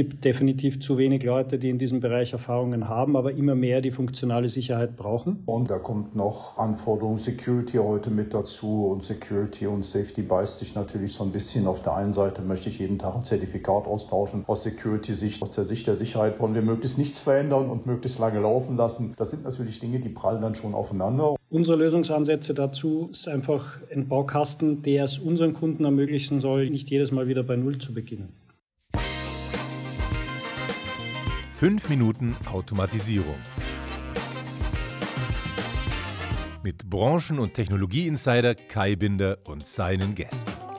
gibt 0.00 0.24
definitiv 0.24 0.80
zu 0.80 0.96
wenig 0.96 1.24
Leute, 1.24 1.58
die 1.58 1.68
in 1.68 1.76
diesem 1.76 2.00
Bereich 2.00 2.32
Erfahrungen 2.32 2.88
haben, 2.88 3.18
aber 3.18 3.32
immer 3.32 3.54
mehr 3.54 3.82
die 3.82 3.90
funktionale 3.90 4.48
Sicherheit 4.48 4.96
brauchen. 4.96 5.42
Und 5.44 5.68
da 5.68 5.78
kommt 5.78 6.16
noch 6.16 6.56
Anforderung 6.56 7.18
Security 7.18 7.76
heute 7.76 8.08
mit 8.08 8.32
dazu 8.32 8.86
und 8.86 9.04
Security 9.04 9.66
und 9.66 9.84
Safety 9.84 10.22
beißt 10.22 10.60
sich 10.60 10.74
natürlich 10.74 11.12
so 11.12 11.22
ein 11.22 11.32
bisschen. 11.32 11.66
Auf 11.66 11.82
der 11.82 11.96
einen 11.96 12.14
Seite 12.14 12.40
möchte 12.40 12.70
ich 12.70 12.78
jeden 12.78 12.98
Tag 12.98 13.14
ein 13.14 13.24
Zertifikat 13.24 13.86
austauschen. 13.86 14.44
Aus 14.46 14.62
Security-Sicht, 14.62 15.42
aus 15.42 15.50
der 15.50 15.64
Sicht 15.64 15.86
der 15.86 15.96
Sicherheit 15.96 16.40
wollen 16.40 16.54
wir 16.54 16.62
möglichst 16.62 16.96
nichts 16.96 17.18
verändern 17.18 17.68
und 17.68 17.84
möglichst 17.84 18.18
lange 18.18 18.40
laufen 18.40 18.78
lassen. 18.78 19.12
Das 19.18 19.28
sind 19.28 19.44
natürlich 19.44 19.80
Dinge, 19.80 20.00
die 20.00 20.08
prallen 20.08 20.40
dann 20.40 20.54
schon 20.54 20.72
aufeinander. 20.72 21.36
Unsere 21.50 21.76
Lösungsansätze 21.76 22.54
dazu 22.54 23.10
ist 23.12 23.28
einfach 23.28 23.76
ein 23.92 24.08
Baukasten, 24.08 24.80
der 24.80 25.04
es 25.04 25.18
unseren 25.18 25.52
Kunden 25.52 25.84
ermöglichen 25.84 26.40
soll, 26.40 26.70
nicht 26.70 26.88
jedes 26.88 27.12
Mal 27.12 27.28
wieder 27.28 27.42
bei 27.42 27.56
Null 27.56 27.76
zu 27.76 27.92
beginnen. 27.92 28.39
Fünf 31.60 31.90
Minuten 31.90 32.34
Automatisierung. 32.50 33.36
Mit 36.62 36.88
Branchen- 36.88 37.38
und 37.38 37.52
Technologieinsider 37.52 38.54
Kai 38.54 38.96
Binder 38.96 39.36
und 39.44 39.66
seinen 39.66 40.14
Gästen. 40.14 40.69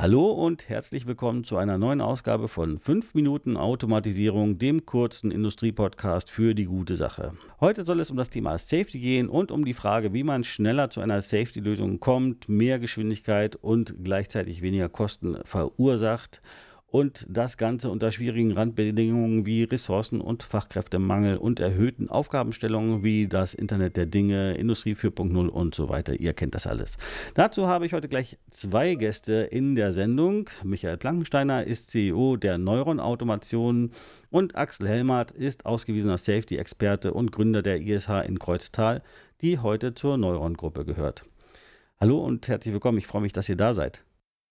Hallo 0.00 0.30
und 0.30 0.68
herzlich 0.68 1.08
willkommen 1.08 1.42
zu 1.42 1.56
einer 1.56 1.76
neuen 1.76 2.00
Ausgabe 2.00 2.46
von 2.46 2.78
5 2.78 3.14
Minuten 3.14 3.56
Automatisierung, 3.56 4.56
dem 4.56 4.86
kurzen 4.86 5.32
Industriepodcast 5.32 6.30
für 6.30 6.54
die 6.54 6.66
gute 6.66 6.94
Sache. 6.94 7.32
Heute 7.58 7.82
soll 7.82 7.98
es 7.98 8.12
um 8.12 8.16
das 8.16 8.30
Thema 8.30 8.58
Safety 8.58 9.00
gehen 9.00 9.28
und 9.28 9.50
um 9.50 9.64
die 9.64 9.74
Frage, 9.74 10.12
wie 10.12 10.22
man 10.22 10.44
schneller 10.44 10.88
zu 10.90 11.00
einer 11.00 11.20
Safety-Lösung 11.20 11.98
kommt, 11.98 12.48
mehr 12.48 12.78
Geschwindigkeit 12.78 13.56
und 13.56 13.96
gleichzeitig 14.04 14.62
weniger 14.62 14.88
Kosten 14.88 15.38
verursacht 15.42 16.42
und 16.90 17.26
das 17.28 17.58
Ganze 17.58 17.90
unter 17.90 18.10
schwierigen 18.10 18.52
Randbedingungen 18.52 19.44
wie 19.44 19.64
Ressourcen- 19.64 20.22
und 20.22 20.42
Fachkräftemangel 20.42 21.36
und 21.36 21.60
erhöhten 21.60 22.08
Aufgabenstellungen 22.08 23.02
wie 23.02 23.28
das 23.28 23.52
Internet 23.52 23.96
der 23.96 24.06
Dinge, 24.06 24.54
Industrie 24.54 24.94
4.0 24.94 25.48
und 25.48 25.74
so 25.74 25.90
weiter. 25.90 26.18
Ihr 26.18 26.32
kennt 26.32 26.54
das 26.54 26.66
alles. 26.66 26.96
Dazu 27.34 27.68
habe 27.68 27.84
ich 27.84 27.92
heute 27.92 28.08
gleich 28.08 28.38
zwei 28.50 28.94
Gäste 28.94 29.34
in 29.34 29.74
der 29.74 29.92
Sendung. 29.92 30.48
Michael 30.64 30.96
Plankensteiner 30.96 31.64
ist 31.64 31.90
CEO 31.90 32.36
der 32.36 32.56
Neuron 32.56 33.00
Automation 33.00 33.92
und 34.30 34.56
Axel 34.56 34.88
Helmert 34.88 35.30
ist 35.30 35.66
ausgewiesener 35.66 36.16
Safety-Experte 36.16 37.12
und 37.12 37.32
Gründer 37.32 37.62
der 37.62 37.82
ISH 37.82 38.08
in 38.26 38.38
Kreuztal, 38.38 39.02
die 39.42 39.58
heute 39.58 39.94
zur 39.94 40.16
Neuron-Gruppe 40.16 40.86
gehört. 40.86 41.24
Hallo 42.00 42.24
und 42.24 42.48
herzlich 42.48 42.72
willkommen. 42.72 42.96
Ich 42.96 43.06
freue 43.06 43.22
mich, 43.22 43.32
dass 43.34 43.48
ihr 43.48 43.56
da 43.56 43.74
seid. 43.74 44.02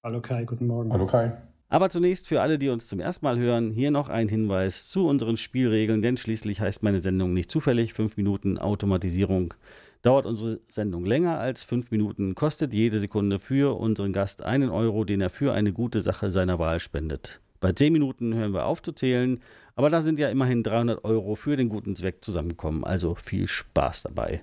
Hallo 0.04 0.22
Kai, 0.22 0.46
guten 0.46 0.68
Morgen. 0.68 0.94
Hallo 0.94 1.08
Kai. 1.08 1.36
Aber 1.70 1.90
zunächst 1.90 2.28
für 2.28 2.42
alle, 2.42 2.58
die 2.58 2.70
uns 2.70 2.88
zum 2.88 3.02
ersten 3.02 3.26
Mal 3.26 3.38
hören, 3.38 3.72
hier 3.72 3.92
noch 3.92 4.08
ein 4.08 4.30
Hinweis 4.30 4.88
zu 4.88 5.06
unseren 5.06 5.36
Spielregeln, 5.36 6.02
denn 6.02 6.16
schließlich 6.16 6.62
heißt 6.62 6.82
meine 6.82 7.02
Sendung 7.02 7.34
nicht 7.34 7.52
zufällig 7.52 7.94
5 7.94 8.16
Minuten 8.16 8.58
Automatisierung. 8.58 9.54
Dauert 10.02 10.26
unsere 10.26 10.62
Sendung 10.70 11.06
länger 11.06 11.40
als 11.40 11.64
5 11.66 11.92
Minuten, 11.92 12.36
kostet 12.36 12.74
jede 12.74 13.00
Sekunde 13.00 13.40
für 13.40 13.78
unseren 13.78 14.14
Gast 14.14 14.44
einen 14.44 14.70
Euro, 14.70 15.04
den 15.04 15.20
er 15.20 15.30
für 15.30 15.52
eine 15.52 15.74
gute 15.74 16.00
Sache 16.02 16.32
seiner 16.32 16.58
Wahl 16.58 16.80
spendet. 16.80 17.42
Bei 17.60 17.74
10 17.74 17.92
Minuten 17.92 18.34
hören 18.34 18.54
wir 18.54 18.66
auf 18.66 18.82
zu 18.82 18.94
zählen, 18.94 19.42
aber 19.76 19.90
da 19.90 20.02
sind 20.04 20.20
ja 20.20 20.30
immerhin 20.30 20.64
300 20.64 21.04
Euro 21.04 21.36
für 21.36 21.58
den 21.58 21.68
guten 21.68 21.98
Zweck 21.98 22.24
zusammengekommen, 22.24 22.86
also 22.86 23.16
viel 23.16 23.48
Spaß 23.48 24.04
dabei. 24.04 24.42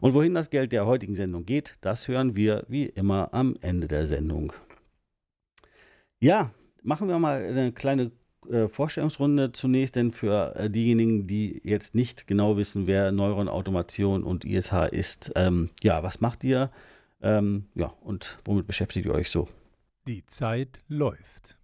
Und 0.00 0.14
wohin 0.14 0.32
das 0.32 0.48
Geld 0.48 0.72
der 0.72 0.86
heutigen 0.86 1.16
Sendung 1.16 1.44
geht, 1.44 1.76
das 1.82 2.08
hören 2.08 2.34
wir 2.34 2.64
wie 2.68 2.86
immer 2.86 3.34
am 3.34 3.56
Ende 3.60 3.88
der 3.88 4.06
Sendung. 4.06 4.54
Ja, 6.20 6.52
machen 6.82 7.08
wir 7.08 7.18
mal 7.18 7.44
eine 7.44 7.72
kleine 7.72 8.10
äh, 8.50 8.68
Vorstellungsrunde 8.68 9.52
zunächst, 9.52 9.96
denn 9.96 10.12
für 10.12 10.56
äh, 10.56 10.70
diejenigen, 10.70 11.26
die 11.26 11.60
jetzt 11.64 11.94
nicht 11.94 12.26
genau 12.26 12.56
wissen, 12.56 12.86
wer 12.86 13.12
Neuron 13.12 13.48
Automation 13.48 14.24
und 14.24 14.44
ISH 14.44 14.72
ist, 14.90 15.32
ähm, 15.36 15.70
ja, 15.82 16.02
was 16.02 16.20
macht 16.20 16.42
ihr? 16.44 16.70
Ähm, 17.22 17.66
ja, 17.74 17.92
und 18.00 18.38
womit 18.44 18.66
beschäftigt 18.66 19.06
ihr 19.06 19.14
euch 19.14 19.30
so? 19.30 19.48
Die 20.08 20.26
Zeit 20.26 20.82
läuft. 20.88 21.56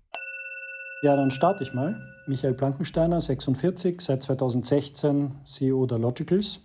Ja, 1.03 1.17
dann 1.17 1.31
starte 1.31 1.65
ich 1.65 1.75
mal. 1.75 2.01
Michael 2.27 2.55
Plankensteiner, 2.55 3.21
46, 3.21 4.01
seit 4.01 4.23
2016 4.23 5.33
CEO 5.45 5.87
der 5.87 5.99
Logicals. 5.99 6.61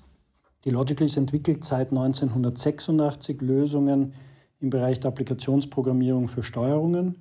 Die 0.66 0.70
Logicals 0.70 1.18
entwickelt 1.18 1.64
seit 1.64 1.90
1986 1.90 3.41
Lösungen 3.41 4.14
im 4.59 4.70
Bereich 4.70 5.00
der 5.00 5.09
Applikationsprogrammierung 5.09 6.28
für 6.28 6.44
Steuerungen 6.44 7.16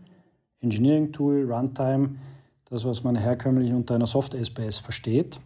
Engineering 0.63 1.13
Tool, 1.13 1.53
Runtime, 1.53 2.17
das, 2.71 2.85
was 2.85 3.03
man 3.03 3.17
herkömmlich 3.17 3.73
unter 3.73 3.97
einer 3.97 4.07
Soft-SPS 4.07 4.79
versteht. 4.79 5.41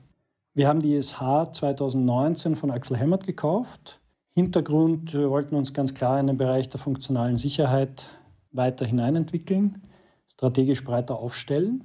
Wir 0.52 0.68
haben 0.68 0.80
die 0.80 0.94
ISH 0.94 1.18
2019 1.52 2.54
von 2.54 2.70
Axel 2.70 2.96
Hemmert 2.96 3.26
gekauft. 3.26 4.00
Hintergrund, 4.34 5.14
wir 5.14 5.30
wollten 5.30 5.54
uns 5.54 5.72
ganz 5.72 5.94
klar 5.94 6.20
in 6.20 6.26
den 6.26 6.36
Bereich 6.36 6.68
der 6.68 6.78
funktionalen 6.78 7.38
Sicherheit 7.38 8.10
weiter 8.52 8.84
hineinentwickeln, 8.84 9.82
strategisch 10.28 10.84
breiter 10.84 11.18
aufstellen. 11.18 11.84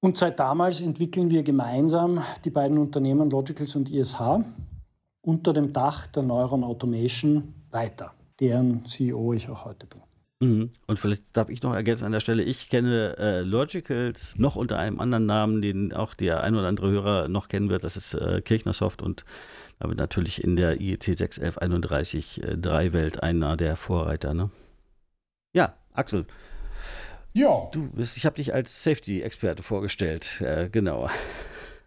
Und 0.00 0.18
seit 0.18 0.38
damals 0.38 0.82
entwickeln 0.82 1.30
wir 1.30 1.42
gemeinsam 1.42 2.22
die 2.44 2.50
beiden 2.50 2.76
Unternehmen 2.76 3.30
Logicals 3.30 3.74
und 3.76 3.90
ISH 3.90 4.20
unter 5.22 5.54
dem 5.54 5.72
Dach 5.72 6.06
der 6.08 6.22
Neuron 6.22 6.64
Automation 6.64 7.54
weiter, 7.70 8.12
deren 8.38 8.84
CEO 8.84 9.32
ich 9.32 9.48
auch 9.48 9.64
heute 9.64 9.86
bin. 9.86 10.02
Mhm. 10.44 10.70
Und 10.86 10.98
vielleicht 10.98 11.36
darf 11.36 11.48
ich 11.48 11.62
noch 11.62 11.74
ergänzen 11.74 12.04
an 12.04 12.12
der 12.12 12.20
Stelle, 12.20 12.42
ich 12.42 12.68
kenne 12.68 13.16
äh, 13.18 13.40
Logicals 13.40 14.38
noch 14.38 14.56
unter 14.56 14.78
einem 14.78 15.00
anderen 15.00 15.26
Namen, 15.26 15.62
den 15.62 15.92
auch 15.92 16.14
der 16.14 16.42
ein 16.42 16.54
oder 16.54 16.68
andere 16.68 16.90
Hörer 16.90 17.28
noch 17.28 17.48
kennen 17.48 17.70
wird. 17.70 17.84
Das 17.84 17.96
ist 17.96 18.14
äh, 18.14 18.40
Kirchnersoft 18.42 19.02
und 19.02 19.24
damit 19.78 19.98
natürlich 19.98 20.42
in 20.42 20.56
der 20.56 20.80
IEC 20.80 21.16
61131 21.16 22.42
äh, 22.42 22.56
3 22.56 22.92
Welt 22.92 23.22
einer 23.22 23.56
der 23.56 23.76
Vorreiter. 23.76 24.34
Ne? 24.34 24.50
Ja, 25.54 25.74
Axel. 25.92 26.26
Ja. 27.32 27.68
Du 27.72 27.88
bist, 27.90 28.16
ich 28.16 28.26
habe 28.26 28.36
dich 28.36 28.54
als 28.54 28.84
Safety-Experte 28.84 29.62
vorgestellt. 29.62 30.40
Äh, 30.40 30.68
genau. 30.70 31.08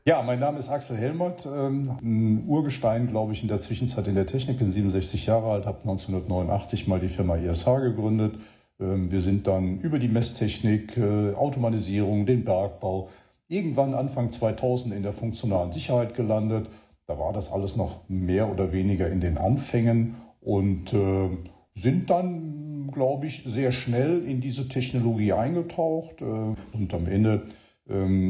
Ja, 0.07 0.21
mein 0.21 0.39
Name 0.39 0.57
ist 0.57 0.69
Axel 0.69 0.95
Helmert, 0.95 1.45
ähm, 1.45 1.91
ein 2.01 2.43
Urgestein, 2.47 3.07
glaube 3.07 3.33
ich, 3.33 3.41
in 3.41 3.49
der 3.49 3.59
Zwischenzeit 3.59 4.07
in 4.07 4.15
der 4.15 4.25
Technik, 4.25 4.57
bin 4.57 4.71
67 4.71 5.25
Jahre 5.25 5.51
alt, 5.51 5.65
habe 5.65 5.79
1989 5.79 6.87
mal 6.87 7.01
die 7.01 7.09
Firma 7.09 7.35
ISH 7.35 7.65
gegründet. 7.65 8.35
Ähm, 8.79 9.11
wir 9.11 9.19
sind 9.19 9.47
dann 9.47 9.81
über 9.81 9.99
die 9.99 10.07
Messtechnik, 10.07 10.95
äh, 10.95 11.33
Automatisierung, 11.33 12.25
den 12.25 12.45
Bergbau, 12.45 13.09
irgendwann 13.49 13.93
Anfang 13.93 14.31
2000 14.31 14.93
in 14.93 15.03
der 15.03 15.11
funktionalen 15.11 15.73
Sicherheit 15.73 16.13
gelandet. 16.13 16.69
Da 17.05 17.19
war 17.19 17.33
das 17.33 17.51
alles 17.51 17.75
noch 17.75 18.07
mehr 18.07 18.49
oder 18.49 18.71
weniger 18.71 19.09
in 19.09 19.19
den 19.19 19.37
Anfängen 19.37 20.15
und 20.39 20.93
äh, 20.93 21.29
sind 21.75 22.09
dann, 22.09 22.89
glaube 22.93 23.25
ich, 23.25 23.43
sehr 23.45 23.73
schnell 23.73 24.23
in 24.23 24.39
diese 24.39 24.69
Technologie 24.69 25.33
eingetaucht 25.33 26.21
äh, 26.21 26.23
und 26.23 26.93
am 26.93 27.07
Ende 27.07 27.41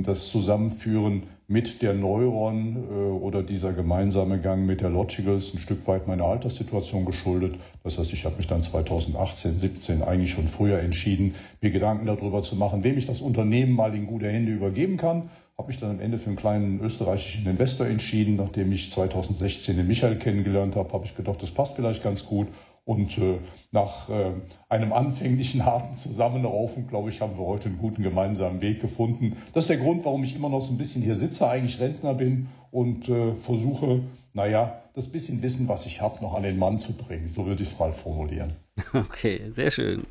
das 0.04 0.28
Zusammenführen 0.28 1.24
mit 1.48 1.82
der 1.82 1.94
Neuron 1.94 2.76
äh, 2.76 2.94
oder 2.94 3.42
dieser 3.42 3.72
gemeinsame 3.72 4.40
Gang 4.40 4.66
mit 4.66 4.82
der 4.82 4.90
Logicals 4.90 5.54
ein 5.54 5.60
Stück 5.60 5.88
weit 5.88 6.08
meiner 6.08 6.26
Alterssituation 6.26 7.06
geschuldet. 7.06 7.56
Das 7.84 7.98
heißt, 7.98 8.12
ich 8.12 8.26
habe 8.26 8.36
mich 8.36 8.48
dann 8.48 8.62
2018, 8.62 9.58
17 9.58 10.02
eigentlich 10.02 10.32
schon 10.32 10.48
früher 10.48 10.80
entschieden, 10.80 11.36
mir 11.62 11.72
Gedanken 11.72 12.06
darüber 12.06 12.44
zu 12.44 12.58
machen, 12.58 12.84
wem 12.84 12.98
ich 12.98 13.06
das 13.06 13.22
Unternehmen 13.22 13.74
mal 13.74 13.96
in 13.96 14.08
gute 14.08 14.28
Hände 14.28 14.52
übergeben 14.52 14.98
kann. 14.98 15.30
Habe 15.58 15.70
mich 15.70 15.80
dann 15.80 15.92
am 15.92 16.00
Ende 16.02 16.20
für 16.20 16.28
einen 16.28 16.36
kleinen 16.36 16.82
österreichischen 16.82 17.48
Investor 17.48 17.88
entschieden. 17.88 18.36
Nachdem 18.36 18.72
ich 18.74 18.92
2016 18.92 19.78
den 19.78 19.88
Michael 19.88 20.18
kennengelernt 20.18 20.76
habe, 20.76 20.92
habe 20.92 21.06
ich 21.06 21.16
gedacht, 21.16 21.42
das 21.42 21.52
passt 21.52 21.78
vielleicht 21.78 22.04
ganz 22.04 22.26
gut. 22.26 22.48
Und 22.88 23.18
äh, 23.18 23.40
nach 23.72 24.08
äh, 24.08 24.32
einem 24.70 24.94
anfänglichen 24.94 25.66
harten 25.66 25.94
Zusammenraufen, 25.98 26.88
glaube 26.88 27.10
ich, 27.10 27.20
haben 27.20 27.38
wir 27.38 27.46
heute 27.46 27.68
einen 27.68 27.80
guten 27.80 28.02
gemeinsamen 28.02 28.62
Weg 28.62 28.80
gefunden. 28.80 29.36
Das 29.52 29.66
ist 29.66 29.70
der 29.70 29.78
Grund, 29.78 30.06
warum 30.06 30.24
ich 30.24 30.38
immer 30.38 30.48
noch 30.48 30.62
so 30.62 30.72
ein 30.72 30.78
bisschen 30.78 31.02
hier 31.02 31.18
sitze, 31.18 31.50
eigentlich 31.50 31.82
Rentner 31.82 32.14
bin 32.14 32.48
und 32.72 33.10
äh, 33.10 33.36
versuche, 33.36 34.04
naja, 34.32 34.84
das 34.94 35.10
bisschen 35.10 35.42
Wissen, 35.42 35.68
was 35.68 35.86
ich 35.86 36.02
habe, 36.02 36.24
noch 36.24 36.34
an 36.34 36.44
den 36.44 36.58
Mann 36.58 36.80
zu 36.80 36.96
bringen. 36.96 37.28
So 37.28 37.46
würde 37.46 37.62
ich 37.62 37.74
es 37.74 37.78
mal 37.78 37.92
formulieren. 37.92 38.54
Okay, 38.94 39.42
sehr 39.52 39.72
schön. 39.72 40.06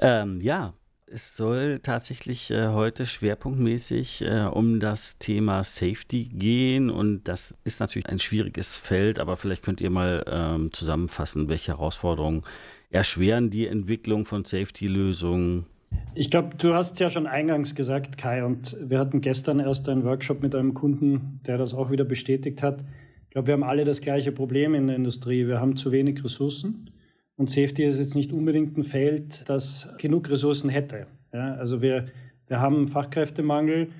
Ähm, 0.00 0.40
ja, 0.40 0.74
es 1.08 1.36
soll 1.36 1.78
tatsächlich 1.82 2.50
äh, 2.50 2.68
heute 2.68 3.06
schwerpunktmäßig 3.06 4.22
äh, 4.22 4.48
um 4.52 4.80
das 4.80 5.18
Thema 5.18 5.62
Safety 5.62 6.24
gehen 6.24 6.90
und 6.90 7.24
das 7.24 7.56
ist 7.64 7.80
natürlich 7.80 8.08
ein 8.08 8.18
schwieriges 8.18 8.76
Feld, 8.76 9.20
aber 9.20 9.36
vielleicht 9.36 9.62
könnt 9.62 9.80
ihr 9.80 9.90
mal 9.90 10.24
ähm, 10.28 10.72
zusammenfassen, 10.72 11.48
welche 11.48 11.72
Herausforderungen 11.72 12.42
erschweren 12.90 13.50
die 13.50 13.66
Entwicklung 13.66 14.24
von 14.24 14.44
Safety-Lösungen. 14.44 15.66
Ich 16.14 16.30
glaube, 16.30 16.56
du 16.56 16.74
hast 16.74 16.94
es 16.94 16.98
ja 16.98 17.08
schon 17.08 17.26
eingangs 17.26 17.74
gesagt, 17.74 18.18
Kai, 18.18 18.44
und 18.44 18.76
wir 18.80 18.98
hatten 18.98 19.20
gestern 19.20 19.60
erst 19.60 19.88
einen 19.88 20.04
Workshop 20.04 20.42
mit 20.42 20.54
einem 20.54 20.74
Kunden, 20.74 21.40
der 21.46 21.56
das 21.56 21.72
auch 21.72 21.90
wieder 21.90 22.04
bestätigt 22.04 22.62
hat. 22.62 22.84
Ich 23.24 23.30
glaube, 23.30 23.46
wir 23.48 23.54
haben 23.54 23.62
alle 23.62 23.84
das 23.84 24.00
gleiche 24.00 24.32
Problem 24.32 24.74
in 24.74 24.88
der 24.88 24.96
Industrie. 24.96 25.46
Wir 25.46 25.60
haben 25.60 25.76
zu 25.76 25.92
wenig 25.92 26.24
Ressourcen. 26.24 26.90
Und 27.36 27.50
Safety 27.50 27.84
ist 27.84 27.98
jetzt 27.98 28.14
nicht 28.14 28.32
unbedingt 28.32 28.76
ein 28.78 28.82
Feld, 28.82 29.48
das 29.48 29.88
genug 29.98 30.30
Ressourcen 30.30 30.70
hätte. 30.70 31.06
Ja, 31.32 31.54
also 31.54 31.82
wir, 31.82 32.06
wir 32.48 32.60
haben 32.60 32.88
Fachkräftemangel 32.88 33.90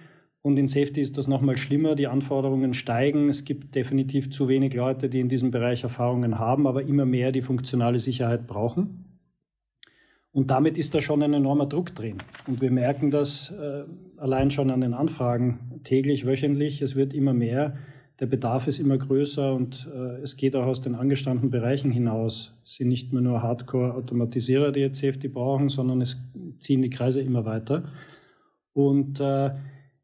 und 0.40 0.58
in 0.58 0.66
Safety 0.68 1.00
ist 1.00 1.18
das 1.18 1.28
nochmal 1.28 1.58
schlimmer. 1.58 1.94
Die 1.96 2.06
Anforderungen 2.06 2.72
steigen. 2.72 3.28
Es 3.28 3.44
gibt 3.44 3.74
definitiv 3.74 4.30
zu 4.30 4.48
wenig 4.48 4.74
Leute, 4.74 5.08
die 5.08 5.20
in 5.20 5.28
diesem 5.28 5.50
Bereich 5.50 5.82
Erfahrungen 5.82 6.38
haben, 6.38 6.66
aber 6.66 6.82
immer 6.82 7.04
mehr, 7.04 7.32
die 7.32 7.42
funktionale 7.42 7.98
Sicherheit 7.98 8.46
brauchen. 8.46 9.04
Und 10.32 10.50
damit 10.50 10.78
ist 10.78 10.94
da 10.94 11.00
schon 11.00 11.22
ein 11.22 11.34
enormer 11.34 11.66
Druck 11.66 11.94
drin. 11.94 12.18
Und 12.46 12.60
wir 12.60 12.70
merken 12.70 13.10
das 13.10 13.50
äh, 13.50 13.84
allein 14.18 14.50
schon 14.50 14.70
an 14.70 14.82
den 14.82 14.94
Anfragen 14.94 15.80
täglich, 15.82 16.26
wöchentlich. 16.26 16.80
Es 16.80 16.94
wird 16.94 17.12
immer 17.12 17.32
mehr 17.32 17.76
der 18.18 18.26
Bedarf 18.26 18.66
ist 18.66 18.78
immer 18.78 18.96
größer 18.96 19.54
und 19.54 19.88
äh, 19.94 20.22
es 20.22 20.36
geht 20.36 20.56
auch 20.56 20.64
aus 20.64 20.80
den 20.80 20.94
angestammten 20.94 21.50
Bereichen 21.50 21.90
hinaus. 21.90 22.54
Es 22.64 22.76
sind 22.76 22.88
nicht 22.88 23.12
mehr 23.12 23.20
nur 23.20 23.42
Hardcore-Automatisierer, 23.42 24.72
die 24.72 24.80
jetzt 24.80 25.00
Safety 25.00 25.28
brauchen, 25.28 25.68
sondern 25.68 26.00
es 26.00 26.16
ziehen 26.58 26.80
die 26.80 26.90
Kreise 26.90 27.20
immer 27.20 27.44
weiter. 27.44 27.84
Und 28.72 29.20
äh, 29.20 29.50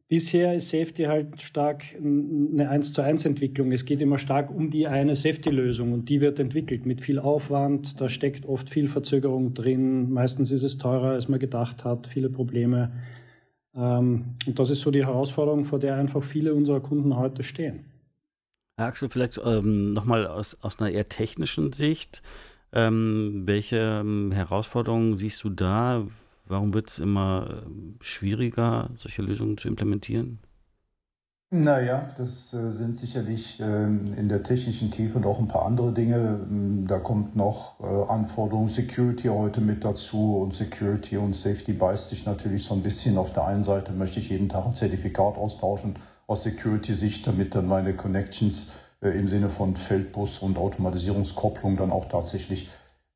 bisher 0.09 0.55
ist 0.55 0.69
Safety 0.69 1.05
halt 1.05 1.41
stark 1.41 1.85
eine 1.97 2.69
1 2.69 2.93
zu 2.93 3.01
1 3.01 3.25
Entwicklung. 3.25 3.73
Es 3.73 3.87
geht 3.87 4.03
immer 4.03 4.19
stark 4.19 4.55
um 4.55 4.69
die 4.69 4.87
eine 4.87 5.15
Safety-Lösung 5.15 5.95
und 5.95 6.11
die 6.11 6.21
wird 6.21 6.39
entwickelt 6.39 6.85
mit 6.85 7.01
viel 7.01 7.19
Aufwand. 7.19 7.99
Da 7.99 8.11
steckt 8.11 8.45
oft 8.45 8.69
viel 8.69 8.89
Verzögerung 8.89 9.55
drin. 9.55 10.11
Meistens 10.11 10.51
ist 10.53 10.65
es 10.65 10.77
teurer, 10.77 11.13
als 11.13 11.29
man 11.29 11.41
gedacht 11.41 11.87
hat, 11.87 12.07
viele 12.07 12.29
Probleme. 12.29 12.93
Ähm, 13.75 14.35
und 14.47 14.59
das 14.59 14.69
ist 14.69 14.83
so 14.83 14.91
die 14.91 15.07
Herausforderung, 15.07 15.65
vor 15.65 15.79
der 15.79 15.97
einfach 15.97 16.23
viele 16.23 16.53
unserer 16.53 16.81
Kunden 16.81 17.17
heute 17.17 17.43
stehen. 17.43 17.92
Axel, 18.87 19.09
vielleicht 19.09 19.41
ähm, 19.45 19.93
nochmal 19.93 20.27
aus, 20.27 20.57
aus 20.61 20.79
einer 20.79 20.91
eher 20.91 21.09
technischen 21.09 21.73
Sicht. 21.73 22.23
Ähm, 22.73 23.43
welche 23.45 24.01
ähm, 24.01 24.33
Herausforderungen 24.33 25.17
siehst 25.19 25.45
du 25.45 25.51
da? 25.51 26.07
Warum 26.47 26.75
wird 26.75 26.91
es 26.91 26.99
immer 26.99 27.63
ähm, 27.67 27.97
schwieriger, 28.01 28.91
solche 28.97 29.23
Lösungen 29.23 29.59
zu 29.59 29.69
implementieren? 29.69 30.39
Naja, 31.55 32.09
das 32.17 32.55
äh, 32.55 32.71
sind 32.71 32.97
sicherlich 32.97 33.61
äh, 33.61 33.85
in 33.85 34.31
der 34.31 34.43
technischen 34.43 34.91
Tiefe 34.91 35.21
noch 35.21 35.39
ein 35.39 35.49
paar 35.49 35.67
andere 35.67 35.93
Dinge. 35.93 36.41
Ähm, 36.51 36.87
da 36.89 36.99
kommt 36.99 37.37
noch 37.37 37.79
äh, 37.81 38.11
Anforderungen 38.11 38.71
Security 38.71 39.29
heute 39.29 39.61
mit 39.61 39.85
dazu 39.85 40.39
und 40.39 40.55
Security 40.55 41.19
und 41.19 41.37
Safety 41.37 41.75
beißt 41.75 42.09
sich 42.09 42.25
natürlich 42.25 42.65
so 42.65 42.73
ein 42.73 42.83
bisschen. 42.83 43.19
Auf 43.19 43.35
der 43.35 43.45
einen 43.47 43.65
Seite 43.65 43.93
möchte 43.93 44.19
ich 44.19 44.31
jeden 44.31 44.49
Tag 44.49 44.65
ein 44.65 44.73
Zertifikat 44.73 45.37
austauschen 45.37 45.95
aus 46.27 46.45
Security-Sicht, 46.45 47.27
damit 47.27 47.55
dann 47.55 47.67
meine 47.67 47.95
Connections 47.95 48.69
äh, 49.03 49.09
im 49.11 49.29
Sinne 49.29 49.51
von 49.51 49.77
Feldbus 49.77 50.39
und 50.39 50.59
Automatisierungskopplung 50.59 51.77
dann 51.77 51.91
auch 51.91 52.09
tatsächlich 52.09 52.69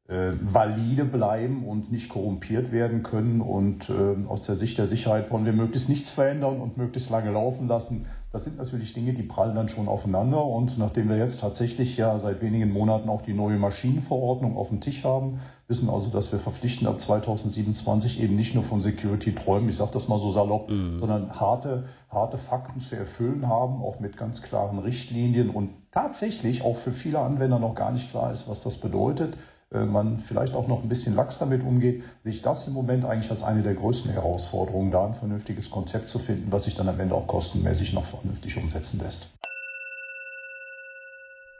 äh, 0.08 0.32
valide 0.40 1.04
bleiben 1.04 1.64
und 1.64 1.90
nicht 1.90 2.08
korrumpiert 2.08 2.70
werden 2.70 3.02
können. 3.02 3.40
Und 3.40 3.90
äh, 3.90 4.16
aus 4.28 4.42
der 4.42 4.54
Sicht 4.54 4.78
der 4.78 4.86
Sicherheit 4.86 5.30
wollen 5.32 5.44
wir 5.44 5.52
möglichst 5.52 5.88
nichts 5.88 6.10
verändern 6.10 6.60
und 6.60 6.76
möglichst 6.76 7.10
lange 7.10 7.32
laufen 7.32 7.66
lassen. 7.66 8.06
Das 8.30 8.44
sind 8.44 8.56
natürlich 8.56 8.92
Dinge, 8.92 9.14
die 9.14 9.24
prallen 9.24 9.56
dann 9.56 9.68
schon 9.68 9.88
aufeinander. 9.88 10.44
Und 10.44 10.78
nachdem 10.78 11.08
wir 11.08 11.16
jetzt 11.16 11.40
tatsächlich 11.40 11.96
ja 11.96 12.18
seit 12.18 12.40
wenigen 12.40 12.72
Monaten 12.72 13.08
auch 13.08 13.22
die 13.22 13.34
neue 13.34 13.58
Maschinenverordnung 13.58 14.56
auf 14.56 14.68
dem 14.68 14.80
Tisch 14.80 15.02
haben, 15.02 15.40
wissen 15.66 15.90
also, 15.90 16.10
dass 16.10 16.30
wir 16.30 16.38
verpflichtend 16.38 16.88
ab 16.88 17.00
2027 17.00 18.20
eben 18.20 18.36
nicht 18.36 18.54
nur 18.54 18.62
von 18.62 18.82
Security 18.82 19.34
träumen, 19.34 19.68
ich 19.68 19.76
sage 19.76 19.90
das 19.92 20.06
mal 20.06 20.18
so 20.18 20.30
salopp, 20.30 20.70
mhm. 20.70 21.00
sondern 21.00 21.32
harte, 21.32 21.84
harte 22.10 22.38
Fakten 22.38 22.80
zu 22.80 22.94
erfüllen 22.94 23.48
haben, 23.48 23.82
auch 23.82 23.98
mit 23.98 24.16
ganz 24.16 24.42
klaren 24.42 24.78
Richtlinien 24.78 25.50
und 25.50 25.70
tatsächlich 25.90 26.62
auch 26.62 26.76
für 26.76 26.92
viele 26.92 27.18
Anwender 27.18 27.58
noch 27.58 27.74
gar 27.74 27.90
nicht 27.90 28.10
klar 28.10 28.30
ist, 28.30 28.48
was 28.48 28.62
das 28.62 28.76
bedeutet. 28.76 29.36
Äh, 29.76 29.86
man 29.86 30.18
vielleicht 30.18 30.54
auch 30.54 30.68
noch 30.68 30.82
ein 30.82 30.88
bisschen 30.88 31.14
lax 31.14 31.38
damit 31.38 31.62
umgeht, 31.62 32.02
sich 32.20 32.42
das 32.42 32.66
im 32.66 32.74
Moment 32.74 33.04
eigentlich 33.04 33.30
als 33.30 33.42
eine 33.42 33.62
der 33.62 33.74
größten 33.74 34.10
Herausforderungen, 34.10 34.90
da 34.90 35.06
ein 35.06 35.14
vernünftiges 35.14 35.70
Konzept 35.70 36.08
zu 36.08 36.18
finden, 36.18 36.50
was 36.50 36.64
sich 36.64 36.74
dann 36.74 36.88
am 36.88 36.98
Ende 36.98 37.14
auch 37.14 37.26
kostenmäßig 37.26 37.92
noch 37.92 38.04
vernünftig 38.04 38.56
umsetzen 38.56 39.00
lässt. 39.00 39.34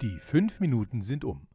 Die 0.02 0.18
fünf 0.20 0.60
Minuten 0.60 1.02
sind 1.02 1.24
um. 1.24 1.46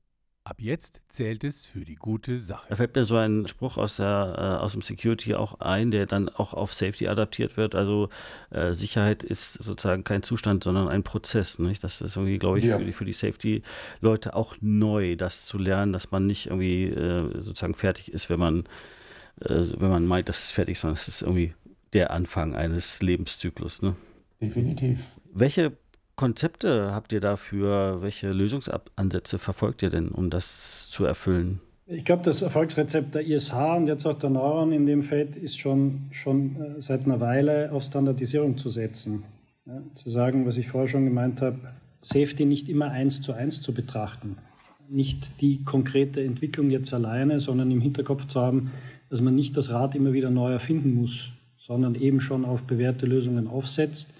Ab 0.52 0.60
jetzt 0.60 1.02
zählt 1.08 1.46
es 1.46 1.66
für 1.66 1.86
die 1.86 1.96
gute 1.96 2.38
Sache. 2.38 2.66
Da 2.68 2.76
fällt 2.76 2.94
mir 2.94 3.06
so 3.06 3.16
ein 3.16 3.48
Spruch 3.48 3.78
aus, 3.78 3.96
der, 3.96 4.36
äh, 4.38 4.62
aus 4.62 4.74
dem 4.74 4.82
Security 4.82 5.34
auch 5.34 5.62
ein, 5.62 5.92
der 5.92 6.08
dann 6.08 6.28
auch 6.28 6.54
auf 6.54 6.74
Safety 6.74 7.08
adaptiert 7.08 7.56
wird. 7.56 7.74
Also 7.74 8.10
äh, 8.50 8.74
Sicherheit 8.74 9.24
ist 9.24 9.54
sozusagen 9.54 10.04
kein 10.04 10.24
Zustand, 10.24 10.66
sondern 10.66 10.90
ein 10.90 11.04
Prozess. 11.04 11.58
Nicht? 11.58 11.86
Das 11.86 12.02
ist 12.02 12.18
irgendwie, 12.18 12.38
glaube 12.38 12.60
ich, 12.60 12.66
ja. 12.66 12.78
für 12.78 12.84
die, 12.84 12.92
für 12.92 13.06
die 13.06 13.14
Safety-Leute 13.14 14.36
auch 14.36 14.58
neu, 14.60 15.16
das 15.16 15.46
zu 15.46 15.58
lernen, 15.58 15.94
dass 15.94 16.12
man 16.12 16.28
nicht 16.28 16.48
irgendwie 16.48 16.84
äh, 16.88 17.42
sozusagen 17.42 17.74
fertig 17.74 18.12
ist, 18.12 18.30
wenn 18.30 18.40
man, 18.42 18.66
äh, 19.40 19.64
wenn 19.78 19.90
man 19.90 20.06
meint, 20.06 20.28
dass 20.28 20.44
es 20.44 20.52
fertig 20.52 20.74
ist, 20.74 20.82
sondern 20.82 20.98
es 20.98 21.08
ist 21.08 21.22
irgendwie 21.22 21.54
der 21.94 22.12
Anfang 22.12 22.56
eines 22.56 23.02
Lebenszyklus. 23.02 23.82
Ne? 23.82 23.96
Definitiv. 24.42 25.16
Welche 25.34 25.72
Konzepte 26.22 26.94
habt 26.94 27.14
ihr 27.14 27.20
dafür? 27.20 28.04
Welche 28.04 28.32
Lösungsansätze 28.32 29.40
verfolgt 29.40 29.82
ihr 29.82 29.90
denn, 29.90 30.10
um 30.10 30.30
das 30.30 30.88
zu 30.88 31.04
erfüllen? 31.04 31.62
Ich 31.88 32.06
glaube, 32.06 32.22
das 32.22 32.44
Erfolgsrezept 32.44 33.16
der 33.16 33.26
ISH 33.26 33.52
und 33.52 33.88
jetzt 33.88 34.06
auch 34.06 34.14
der 34.14 34.30
Neuron 34.30 34.72
in 34.72 34.86
dem 34.86 35.02
Feld 35.02 35.36
ist 35.36 35.58
schon, 35.58 36.10
schon 36.12 36.62
äh, 36.62 36.80
seit 36.80 37.06
einer 37.06 37.20
Weile 37.22 37.72
auf 37.72 37.82
Standardisierung 37.82 38.56
zu 38.60 38.70
setzen. 38.70 39.24
Ja, 39.66 39.82
zu 39.96 40.12
sagen, 40.12 40.46
was 40.46 40.58
ich 40.58 40.68
vorher 40.68 40.88
schon 40.88 41.06
gemeint 41.06 41.42
habe, 41.42 41.58
Safety 42.02 42.46
nicht 42.46 42.70
immer 42.70 42.92
eins 42.92 43.24
zu 43.24 43.34
eins 43.34 43.64
zu 43.64 43.74
betrachten. 43.74 44.36
Nicht 44.90 45.42
die 45.42 45.64
konkrete 45.64 46.24
Entwicklung 46.24 46.70
jetzt 46.70 46.94
alleine, 46.94 47.40
sondern 47.40 47.72
im 47.72 47.82
Hinterkopf 47.82 48.28
zu 48.28 48.40
haben, 48.40 48.70
dass 49.10 49.22
man 49.22 49.34
nicht 49.34 49.58
das 49.58 49.72
Rad 49.72 49.96
immer 49.96 50.14
wieder 50.14 50.30
neu 50.30 50.52
erfinden 50.52 50.94
muss, 50.94 51.32
sondern 51.58 51.96
eben 51.96 52.22
schon 52.22 52.46
auf 52.46 52.62
bewährte 52.62 53.08
Lösungen 53.08 53.48
aufsetzt 53.48 54.12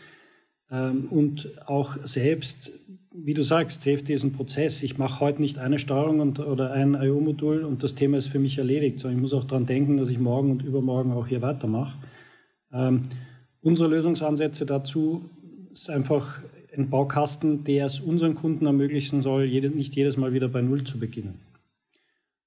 und 0.72 1.52
auch 1.66 1.98
selbst, 2.04 2.72
wie 3.14 3.34
du 3.34 3.44
sagst, 3.44 3.82
Safety 3.82 4.14
ist 4.14 4.24
ein 4.24 4.32
Prozess. 4.32 4.82
Ich 4.84 4.98
mache 4.98 5.20
heute 5.20 5.42
nicht 5.42 5.58
eine 5.58 5.80
Steuerung 5.80 6.22
und, 6.22 6.40
oder 6.40 6.72
ein 6.72 6.94
IO-Modul 6.94 7.64
und 7.66 7.84
das 7.84 7.96
Thema 7.96 8.18
ist 8.18 8.28
für 8.28 8.40
mich 8.40 8.58
erledigt, 8.58 9.00
sondern 9.00 9.18
ich 9.18 9.22
muss 9.22 9.34
auch 9.34 9.44
daran 9.44 9.66
denken, 9.66 9.98
dass 9.98 10.10
ich 10.10 10.18
morgen 10.18 10.52
und 10.52 10.64
übermorgen 10.64 11.12
auch 11.12 11.28
hier 11.28 11.42
weitermache. 11.42 11.98
Ähm, 12.72 13.02
unsere 13.62 13.90
Lösungsansätze 13.90 14.66
dazu 14.66 15.30
ist 15.74 15.90
einfach 15.90 16.40
ein 16.76 16.90
Baukasten, 16.90 17.66
der 17.66 17.88
es 17.88 18.00
unseren 18.00 18.36
Kunden 18.36 18.66
ermöglichen 18.66 19.22
soll, 19.22 19.44
jede, 19.44 19.70
nicht 19.70 19.94
jedes 19.94 20.16
Mal 20.16 20.32
wieder 20.32 20.48
bei 20.48 20.62
Null 20.62 20.86
zu 20.86 21.00
beginnen 21.00 21.51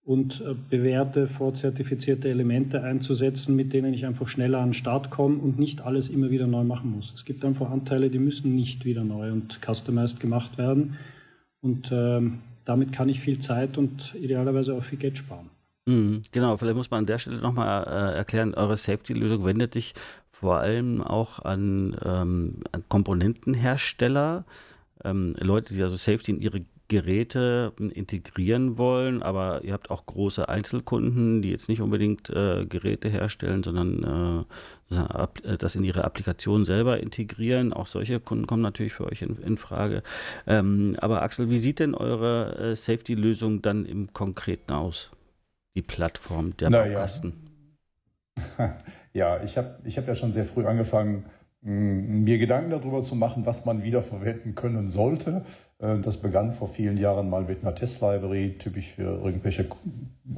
und 0.05 0.43
äh, 0.43 0.55
bewährte, 0.55 1.27
vorzertifizierte 1.27 2.29
Elemente 2.29 2.83
einzusetzen, 2.83 3.56
mit 3.56 3.73
denen 3.73 3.94
ich 3.94 4.05
einfach 4.05 4.29
schneller 4.29 4.58
an 4.58 4.69
den 4.69 4.75
Start 4.75 5.11
komme 5.11 5.39
und 5.39 5.58
nicht 5.58 5.81
alles 5.81 6.08
immer 6.08 6.31
wieder 6.31 6.46
neu 6.46 6.65
machen 6.65 6.91
muss. 6.91 7.13
Es 7.15 7.25
gibt 7.25 7.44
einfach 7.44 7.70
Anteile, 7.70 8.11
die 8.11 8.19
müssen 8.19 8.55
nicht 8.55 8.84
wieder 8.84 9.03
neu 9.03 9.32
und 9.32 9.61
customized 9.65 10.20
gemacht 10.20 10.58
werden. 10.58 10.99
Und 11.63 11.91
ähm, 11.91 12.41
damit 12.67 12.93
kann 12.93 13.08
ich 13.08 13.20
viel 13.20 13.39
Zeit 13.39 13.79
und 13.79 14.15
idealerweise 14.15 14.75
auch 14.75 14.82
viel 14.82 14.99
Geld 14.99 15.17
sparen. 15.17 15.49
Mhm, 15.87 16.23
genau, 16.32 16.56
vielleicht 16.56 16.77
muss 16.77 16.91
man 16.91 16.99
an 16.99 17.06
der 17.06 17.19
Stelle 17.19 17.39
nochmal 17.39 17.84
äh, 17.84 18.17
erklären, 18.17 18.55
eure 18.55 18.77
Safety-Lösung 18.77 19.44
wendet 19.44 19.75
sich 19.75 19.94
vor 20.31 20.58
allem 20.58 21.01
auch 21.03 21.39
an, 21.39 21.96
ähm, 22.05 22.61
an 22.73 22.84
Komponentenhersteller, 22.89 24.44
ähm, 25.03 25.34
Leute, 25.39 25.75
die 25.75 25.82
also 25.82 25.96
Safety 25.96 26.32
in 26.32 26.41
ihre 26.41 26.65
Geräte 26.88 27.72
integrieren 27.79 28.76
wollen, 28.76 29.22
aber 29.22 29.64
ihr 29.64 29.72
habt 29.72 29.91
auch 29.91 30.05
große 30.05 30.48
Einzelkunden, 30.48 31.41
die 31.41 31.50
jetzt 31.50 31.69
nicht 31.70 31.81
unbedingt 31.81 32.29
äh, 32.29 32.67
Geräte 32.67 33.08
herstellen, 33.08 33.62
sondern 33.62 34.44
äh, 34.91 34.96
äh, 34.96 35.56
das 35.56 35.76
in 35.76 35.84
ihre 35.84 36.05
Applikation 36.05 36.67
selber 36.67 37.00
integrieren. 37.00 37.72
Auch 37.72 37.86
solche 37.86 38.20
Kunden 38.20 38.46
kommen 38.46 38.62
natürlich 38.62 38.93
für 38.93 39.06
euch 39.06 39.22
in, 39.22 39.36
in 39.38 39.56
Frage. 39.56 40.03
Ähm, 40.46 40.96
aber 41.00 41.22
Axel, 41.22 41.48
wie 41.48 41.58
sieht 41.58 41.79
denn 41.79 41.94
eure 41.94 42.72
äh, 42.72 42.76
Safety-Lösung 42.76 43.62
dann 43.62 43.86
im 43.86 44.12
Konkreten 44.12 44.72
aus? 44.72 45.10
Die 45.74 45.82
Plattform, 45.82 46.55
der 46.58 46.69
Na 46.69 46.84
Baukasten? 46.84 47.32
Ja, 48.58 48.76
ja 49.14 49.43
ich 49.43 49.56
habe 49.56 49.79
ich 49.84 49.96
hab 49.96 50.06
ja 50.06 50.14
schon 50.14 50.32
sehr 50.32 50.44
früh 50.44 50.67
angefangen, 50.67 51.24
mir 51.62 52.36
Gedanken 52.36 52.70
darüber 52.70 53.03
zu 53.03 53.17
machen, 53.17 53.46
was 53.46 53.64
man 53.64 53.82
wiederverwenden 53.82 54.55
können 54.55 54.91
sollte. 54.91 55.46
Äh, 55.79 55.99
das 55.99 56.19
begann 56.19 56.53
vor 56.53 56.69
vielen 56.69 56.97
Jahren 56.97 57.31
mal 57.31 57.45
mit 57.45 57.63
einer 57.63 57.75
Test-Library, 57.75 58.57
typisch 58.59 58.93
für 58.93 59.23
irgendwelche 59.25 59.67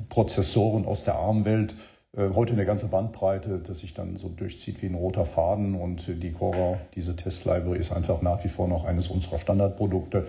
Prozessoren 0.09 0.85
aus 0.87 1.05
der 1.05 1.17
ARM-Welt. 1.17 1.75
Äh, 2.17 2.31
heute 2.35 2.53
eine 2.53 2.65
ganze 2.65 2.89
Bandbreite, 2.89 3.59
das 3.59 3.79
sich 3.79 3.95
dann 3.95 4.17
so 4.17 4.29
durchzieht 4.29 4.83
wie 4.83 4.87
ein 4.87 4.95
roter 4.95 5.25
Faden. 5.25 5.75
Und 5.75 6.07
die 6.23 6.33
Cora, 6.33 6.79
diese 6.95 7.17
Test-Library, 7.17 7.79
ist 7.79 7.93
einfach 7.93 8.23
nach 8.23 8.43
wie 8.45 8.49
vor 8.49 8.69
noch 8.69 8.85
eines 8.85 9.09
unserer 9.09 9.39
Standardprodukte. 9.39 10.27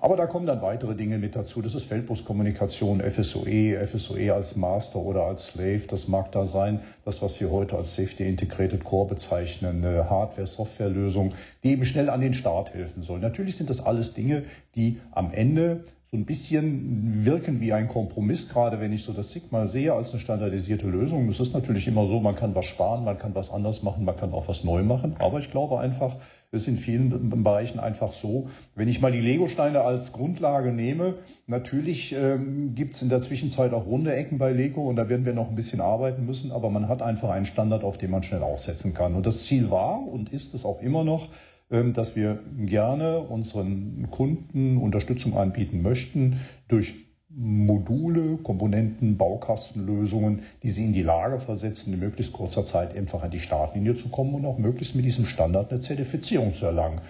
Aber 0.00 0.16
da 0.16 0.26
kommen 0.26 0.46
dann 0.46 0.62
weitere 0.62 0.94
Dinge 0.94 1.18
mit 1.18 1.34
dazu. 1.34 1.60
Das 1.62 1.74
ist 1.74 1.84
Feldbuskommunikation, 1.84 3.00
FSOE, 3.00 3.78
FSOE 3.86 4.32
als 4.32 4.56
Master 4.56 5.00
oder 5.00 5.24
als 5.24 5.48
Slave. 5.48 5.82
Das 5.88 6.08
mag 6.08 6.32
da 6.32 6.46
sein. 6.46 6.80
Das, 7.04 7.20
was 7.22 7.40
wir 7.40 7.50
heute 7.50 7.76
als 7.76 7.96
Safety 7.96 8.28
Integrated 8.28 8.84
Core 8.84 9.08
bezeichnen, 9.08 9.84
Hardware-Software-Lösung, 9.84 11.34
die 11.64 11.70
eben 11.70 11.84
schnell 11.84 12.10
an 12.10 12.20
den 12.20 12.34
Start 12.34 12.74
helfen 12.74 13.02
soll. 13.02 13.18
Natürlich 13.18 13.56
sind 13.56 13.70
das 13.70 13.80
alles 13.80 14.14
Dinge, 14.14 14.44
die 14.74 14.98
am 15.10 15.32
Ende 15.32 15.84
so 16.10 16.16
ein 16.16 16.24
bisschen 16.24 17.26
wirken 17.26 17.60
wie 17.60 17.74
ein 17.74 17.86
Kompromiss, 17.86 18.48
gerade 18.48 18.80
wenn 18.80 18.94
ich 18.94 19.04
so 19.04 19.12
das 19.12 19.30
Sigma 19.30 19.66
sehe 19.66 19.92
als 19.92 20.12
eine 20.12 20.20
standardisierte 20.20 20.86
Lösung. 20.86 21.28
Es 21.28 21.38
ist 21.38 21.52
natürlich 21.52 21.86
immer 21.86 22.06
so, 22.06 22.18
man 22.18 22.34
kann 22.34 22.54
was 22.54 22.64
sparen, 22.64 23.04
man 23.04 23.18
kann 23.18 23.34
was 23.34 23.50
anders 23.50 23.82
machen, 23.82 24.06
man 24.06 24.16
kann 24.16 24.32
auch 24.32 24.48
was 24.48 24.64
neu 24.64 24.82
machen. 24.82 25.16
Aber 25.18 25.38
ich 25.38 25.50
glaube 25.50 25.78
einfach, 25.80 26.16
es 26.50 26.62
ist 26.62 26.68
in 26.68 26.78
vielen 26.78 27.44
Bereichen 27.44 27.78
einfach 27.78 28.14
so, 28.14 28.48
wenn 28.74 28.88
ich 28.88 29.02
mal 29.02 29.12
die 29.12 29.20
Lego-Steine 29.20 29.82
als 29.82 30.14
Grundlage 30.14 30.72
nehme, 30.72 31.16
natürlich 31.46 32.14
ähm, 32.14 32.74
gibt 32.74 32.94
es 32.94 33.02
in 33.02 33.10
der 33.10 33.20
Zwischenzeit 33.20 33.74
auch 33.74 33.84
runde 33.84 34.14
Ecken 34.14 34.38
bei 34.38 34.52
Lego 34.52 34.88
und 34.88 34.96
da 34.96 35.10
werden 35.10 35.26
wir 35.26 35.34
noch 35.34 35.50
ein 35.50 35.56
bisschen 35.56 35.82
arbeiten 35.82 36.24
müssen, 36.24 36.52
aber 36.52 36.70
man 36.70 36.88
hat 36.88 37.02
einfach 37.02 37.28
einen 37.28 37.44
Standard, 37.44 37.84
auf 37.84 37.98
den 37.98 38.10
man 38.10 38.22
schnell 38.22 38.42
aufsetzen 38.42 38.94
kann. 38.94 39.14
Und 39.14 39.26
das 39.26 39.44
Ziel 39.44 39.70
war 39.70 40.00
und 40.00 40.32
ist 40.32 40.54
es 40.54 40.64
auch 40.64 40.80
immer 40.80 41.04
noch, 41.04 41.28
dass 41.70 42.16
wir 42.16 42.38
gerne 42.58 43.20
unseren 43.20 44.08
Kunden 44.10 44.78
Unterstützung 44.78 45.36
anbieten 45.36 45.82
möchten 45.82 46.40
durch 46.68 46.94
Module, 47.30 48.38
Komponenten, 48.38 49.18
Baukastenlösungen, 49.18 50.42
die 50.62 50.70
sie 50.70 50.86
in 50.86 50.94
die 50.94 51.02
Lage 51.02 51.40
versetzen, 51.40 51.92
in 51.92 52.00
möglichst 52.00 52.32
kurzer 52.32 52.64
Zeit 52.64 52.96
einfach 52.96 53.22
an 53.22 53.30
die 53.30 53.38
Startlinie 53.38 53.94
zu 53.94 54.08
kommen 54.08 54.34
und 54.34 54.46
auch 54.46 54.56
möglichst 54.56 54.94
mit 54.94 55.04
diesem 55.04 55.26
Standard 55.26 55.70
eine 55.70 55.78
Zertifizierung 55.78 56.54
zu 56.54 56.64
erlangen. 56.64 57.02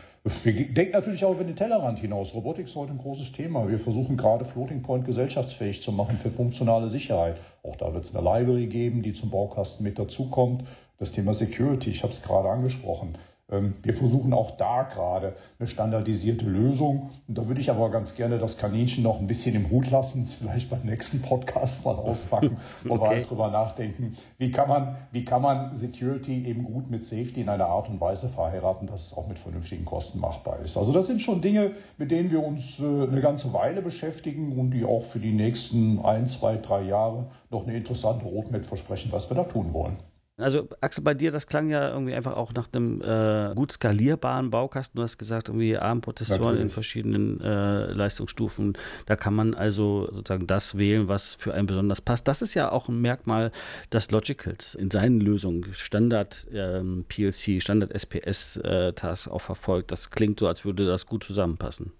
Wir 0.42 0.52
denken 0.52 0.92
natürlich 0.92 1.24
auch 1.24 1.34
über 1.34 1.44
den 1.44 1.54
Tellerrand 1.54 2.00
hinaus. 2.00 2.34
Robotik 2.34 2.66
ist 2.66 2.74
heute 2.74 2.92
ein 2.92 2.98
großes 2.98 3.30
Thema. 3.30 3.68
Wir 3.68 3.78
versuchen 3.78 4.16
gerade 4.16 4.44
Floating 4.44 4.82
Point 4.82 5.04
gesellschaftsfähig 5.04 5.82
zu 5.82 5.92
machen 5.92 6.18
für 6.18 6.30
funktionale 6.30 6.88
Sicherheit. 6.88 7.36
Auch 7.62 7.76
da 7.76 7.94
wird 7.94 8.04
es 8.04 8.14
eine 8.14 8.24
Library 8.24 8.66
geben, 8.66 9.02
die 9.02 9.12
zum 9.12 9.30
Baukasten 9.30 9.84
mit 9.84 10.00
dazukommt. 10.00 10.64
Das 10.98 11.12
Thema 11.12 11.32
Security, 11.32 11.90
ich 11.90 12.02
habe 12.02 12.12
es 12.12 12.22
gerade 12.22 12.50
angesprochen. 12.50 13.16
Ähm, 13.50 13.75
wir 13.83 13.95
versuchen 13.95 14.35
auch 14.35 14.52
da 14.52 14.83
gerade 14.83 15.35
eine 15.59 15.67
standardisierte 15.67 16.45
Lösung. 16.45 17.11
Und 17.26 17.38
da 17.38 17.49
würde 17.49 17.61
ich 17.61 17.71
aber 17.71 17.90
ganz 17.90 18.14
gerne 18.14 18.38
das 18.38 18.59
Kaninchen 18.59 19.02
noch 19.02 19.19
ein 19.19 19.26
bisschen 19.26 19.55
im 19.55 19.71
Hut 19.71 19.90
lassen, 19.90 20.23
es 20.23 20.35
vielleicht 20.35 20.69
beim 20.69 20.83
nächsten 20.83 21.23
Podcast 21.23 21.85
mal 21.85 21.95
auspacken, 21.95 22.59
wo 22.85 22.95
okay. 22.95 23.02
wir 23.02 23.09
halt 23.09 23.31
drüber 23.31 23.50
nachdenken, 23.50 24.14
wie 24.37 24.50
kann 24.50 24.69
man, 24.69 24.97
wie 25.12 25.25
kann 25.25 25.43
man 25.43 25.75
Security 25.75 26.47
eben 26.47 26.64
gut 26.64 26.90
mit 26.90 27.05
Safety 27.05 27.40
in 27.40 27.49
einer 27.49 27.67
Art 27.67 27.88
und 27.88 28.00
Weise 28.00 28.28
verheiraten, 28.28 28.87
dass 28.87 29.07
es 29.07 29.17
auch 29.17 29.28
mit 29.28 29.38
vernünftigen 29.38 29.85
Kosten 29.85 30.21
machbar 30.21 30.59
ist. 30.61 30.76
Also 30.76 30.93
das 30.93 31.07
sind 31.07 31.23
schon 31.23 31.40
Dinge, 31.40 31.73
mit 31.97 32.11
denen 32.11 32.31
wir 32.31 32.45
uns 32.45 32.81
äh, 32.81 32.85
eine 32.85 33.21
ganze 33.21 33.52
Weile 33.55 33.81
beschäftigen 33.81 34.59
und 34.59 34.73
die 34.73 34.85
auch 34.85 35.05
für 35.05 35.21
die 35.21 35.33
nächsten 35.33 36.05
ein, 36.05 36.26
zwei, 36.26 36.57
drei 36.57 36.83
Jahre 36.83 37.26
noch 37.50 37.67
eine 37.67 37.76
interessante 37.76 38.26
Roadmap 38.26 38.64
versprechen, 38.64 39.11
was 39.11 39.31
wir 39.31 39.37
da 39.37 39.45
tun 39.45 39.73
wollen. 39.73 39.97
Also 40.38 40.68
Axel, 40.80 41.02
bei 41.02 41.14
dir, 41.14 41.33
das 41.33 41.49
klang 41.49 41.68
ja 41.68 41.90
irgendwie 41.90 42.14
einfach 42.14 42.37
auch 42.37 42.54
nach 42.54 42.68
einem 42.73 43.02
äh, 43.02 43.54
gut 43.57 43.73
skalierbaren 43.73 44.50
Baukasten. 44.50 44.97
Du 44.97 45.02
hast 45.02 45.18
gesagt, 45.18 45.49
irgendwie 45.49 45.76
ARM-Prozessoren 45.76 46.57
in 46.59 46.71
verschiedenen 46.71 47.40
äh, 47.40 47.92
Leistungsstufen. 47.92 48.78
Da 49.07 49.16
kann 49.16 49.35
man 49.35 49.54
also 49.54 50.09
sozusagen 50.12 50.47
das 50.47 50.78
wählen, 50.78 51.09
was 51.09 51.35
für 51.35 51.54
einen 51.54 51.66
besonders 51.66 52.00
passt. 52.00 52.28
Das 52.28 52.40
ist 52.40 52.54
ja 52.54 52.71
auch 52.71 52.88
ein 52.88 53.00
Merkmal 53.00 53.50
des 53.92 54.12
Logicals 54.12 54.76
in 54.76 54.92
seinen 54.92 55.21
Lösungen. 55.21 55.66
Standard 55.73 56.47
ähm, 56.52 57.04
PLC, 57.09 57.61
Standard 57.61 57.92
SPS-Tasks 57.92 59.26
äh, 59.26 59.30
auch 59.30 59.40
verfolgt. 59.40 59.90
Das 59.90 60.11
klingt 60.11 60.38
so, 60.38 60.47
als 60.47 60.64
würde 60.64 60.87
das 60.87 61.07
gut 61.07 61.25
zusammenpassen. 61.25 61.92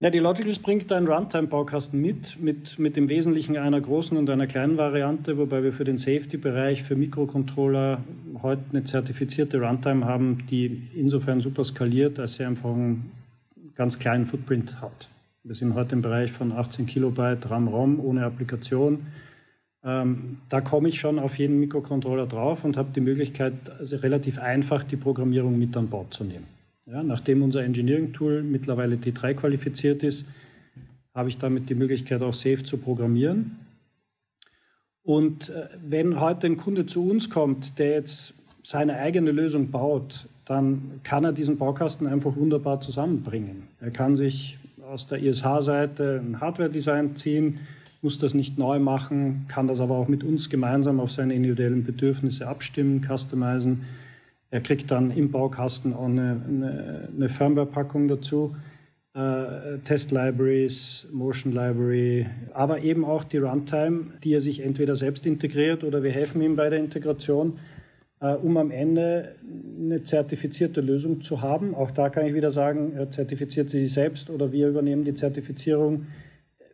Ja, 0.00 0.10
die 0.10 0.20
Logicals 0.20 0.60
bringt 0.60 0.92
einen 0.92 1.08
Runtime-Baukasten 1.08 2.00
mit, 2.00 2.40
mit, 2.40 2.78
mit 2.78 2.96
im 2.96 3.08
Wesentlichen 3.08 3.56
einer 3.56 3.80
großen 3.80 4.16
und 4.16 4.30
einer 4.30 4.46
kleinen 4.46 4.76
Variante, 4.76 5.36
wobei 5.38 5.64
wir 5.64 5.72
für 5.72 5.82
den 5.82 5.96
Safety-Bereich, 5.96 6.84
für 6.84 6.94
Mikrocontroller 6.94 8.04
heute 8.40 8.62
eine 8.70 8.84
zertifizierte 8.84 9.60
Runtime 9.60 10.06
haben, 10.06 10.46
die 10.48 10.88
insofern 10.94 11.40
super 11.40 11.64
skaliert, 11.64 12.20
als 12.20 12.34
sie 12.34 12.44
einfach 12.44 12.70
einen 12.70 13.10
ganz 13.74 13.98
kleinen 13.98 14.24
Footprint 14.24 14.80
hat. 14.80 15.08
Wir 15.42 15.56
sind 15.56 15.74
heute 15.74 15.96
im 15.96 16.02
Bereich 16.02 16.30
von 16.30 16.52
18 16.52 16.86
Kilobyte 16.86 17.50
RAM-ROM 17.50 17.98
ohne 17.98 18.24
Applikation. 18.24 19.08
Ähm, 19.82 20.36
da 20.48 20.60
komme 20.60 20.90
ich 20.90 21.00
schon 21.00 21.18
auf 21.18 21.40
jeden 21.40 21.58
Mikrocontroller 21.58 22.28
drauf 22.28 22.64
und 22.64 22.76
habe 22.76 22.90
die 22.94 23.00
Möglichkeit, 23.00 23.54
also 23.80 23.96
relativ 23.96 24.38
einfach 24.38 24.84
die 24.84 24.96
Programmierung 24.96 25.58
mit 25.58 25.76
an 25.76 25.88
Bord 25.88 26.14
zu 26.14 26.22
nehmen. 26.22 26.57
Ja, 26.90 27.02
nachdem 27.02 27.42
unser 27.42 27.62
Engineering-Tool 27.64 28.42
mittlerweile 28.42 28.96
T3 28.96 29.34
qualifiziert 29.34 30.02
ist, 30.02 30.24
habe 31.14 31.28
ich 31.28 31.36
damit 31.36 31.68
die 31.68 31.74
Möglichkeit, 31.74 32.22
auch 32.22 32.32
Safe 32.32 32.62
zu 32.62 32.78
programmieren. 32.78 33.58
Und 35.02 35.50
äh, 35.50 35.68
wenn 35.86 36.18
heute 36.18 36.46
ein 36.46 36.56
Kunde 36.56 36.86
zu 36.86 37.06
uns 37.06 37.28
kommt, 37.28 37.78
der 37.78 37.90
jetzt 37.90 38.32
seine 38.62 38.96
eigene 38.96 39.32
Lösung 39.32 39.70
baut, 39.70 40.28
dann 40.46 41.00
kann 41.02 41.24
er 41.24 41.32
diesen 41.32 41.58
Baukasten 41.58 42.06
einfach 42.06 42.34
wunderbar 42.36 42.80
zusammenbringen. 42.80 43.64
Er 43.80 43.90
kann 43.90 44.16
sich 44.16 44.56
aus 44.90 45.06
der 45.06 45.22
ISH-Seite 45.22 46.22
ein 46.24 46.40
Hardware-Design 46.40 47.16
ziehen, 47.16 47.60
muss 48.00 48.16
das 48.16 48.32
nicht 48.32 48.56
neu 48.56 48.78
machen, 48.78 49.44
kann 49.48 49.66
das 49.66 49.80
aber 49.80 49.96
auch 49.96 50.08
mit 50.08 50.24
uns 50.24 50.48
gemeinsam 50.48 51.00
auf 51.00 51.10
seine 51.10 51.34
individuellen 51.34 51.84
Bedürfnisse 51.84 52.48
abstimmen, 52.48 53.02
customizen 53.06 53.82
er 54.50 54.60
kriegt 54.60 54.90
dann 54.90 55.10
im 55.10 55.30
Baukasten 55.30 55.92
auch 55.92 56.06
eine, 56.06 56.42
eine, 56.46 57.08
eine 57.14 57.28
Firmware-Packung 57.28 58.08
dazu, 58.08 58.56
äh, 59.14 59.78
Test-Libraries, 59.84 61.08
Motion-Library, 61.12 62.26
aber 62.54 62.80
eben 62.80 63.04
auch 63.04 63.24
die 63.24 63.38
Runtime, 63.38 64.12
die 64.24 64.32
er 64.32 64.40
sich 64.40 64.60
entweder 64.60 64.96
selbst 64.96 65.26
integriert 65.26 65.84
oder 65.84 66.02
wir 66.02 66.12
helfen 66.12 66.40
ihm 66.40 66.56
bei 66.56 66.70
der 66.70 66.78
Integration, 66.78 67.58
äh, 68.20 68.32
um 68.34 68.56
am 68.56 68.70
Ende 68.70 69.36
eine 69.78 70.02
zertifizierte 70.02 70.80
Lösung 70.80 71.20
zu 71.20 71.42
haben. 71.42 71.74
Auch 71.74 71.90
da 71.90 72.08
kann 72.08 72.26
ich 72.26 72.34
wieder 72.34 72.50
sagen, 72.50 72.92
er 72.94 73.10
zertifiziert 73.10 73.68
sie 73.68 73.86
selbst 73.86 74.30
oder 74.30 74.52
wir 74.52 74.68
übernehmen 74.68 75.04
die 75.04 75.14
Zertifizierung. 75.14 76.06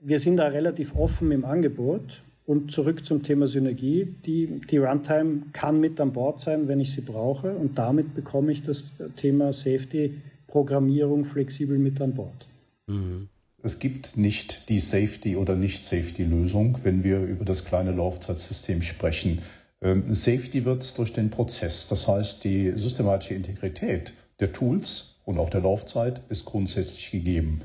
Wir 0.00 0.20
sind 0.20 0.36
da 0.36 0.46
relativ 0.46 0.94
offen 0.94 1.32
im 1.32 1.44
Angebot 1.44 2.22
und 2.46 2.70
zurück 2.70 3.06
zum 3.06 3.22
Thema 3.22 3.46
Synergie. 3.46 4.14
Die, 4.26 4.60
die 4.70 4.78
Runtime 4.78 5.42
kann 5.52 5.80
mit 5.80 6.00
an 6.00 6.12
Bord 6.12 6.40
sein, 6.40 6.68
wenn 6.68 6.80
ich 6.80 6.92
sie 6.92 7.00
brauche. 7.00 7.52
Und 7.54 7.78
damit 7.78 8.14
bekomme 8.14 8.52
ich 8.52 8.62
das 8.62 8.94
Thema 9.16 9.52
Safety, 9.52 10.14
Programmierung 10.46 11.24
flexibel 11.24 11.78
mit 11.78 12.00
an 12.00 12.14
Bord. 12.14 12.46
Mhm. 12.86 13.28
Es 13.62 13.78
gibt 13.78 14.18
nicht 14.18 14.68
die 14.68 14.78
Safety- 14.78 15.36
oder 15.36 15.56
Nicht-Safety-Lösung, 15.56 16.80
wenn 16.82 17.02
wir 17.02 17.22
über 17.22 17.46
das 17.46 17.64
kleine 17.64 17.92
Laufzeitsystem 17.92 18.82
sprechen. 18.82 19.38
Ähm, 19.80 20.12
Safety 20.12 20.66
wird 20.66 20.98
durch 20.98 21.14
den 21.14 21.30
Prozess, 21.30 21.88
das 21.88 22.06
heißt 22.06 22.44
die 22.44 22.70
systematische 22.72 23.32
Integrität 23.32 24.12
der 24.38 24.52
Tools 24.52 25.16
und 25.24 25.38
auch 25.38 25.48
der 25.48 25.62
Laufzeit 25.62 26.20
ist 26.28 26.44
grundsätzlich 26.44 27.10
gegeben. 27.10 27.62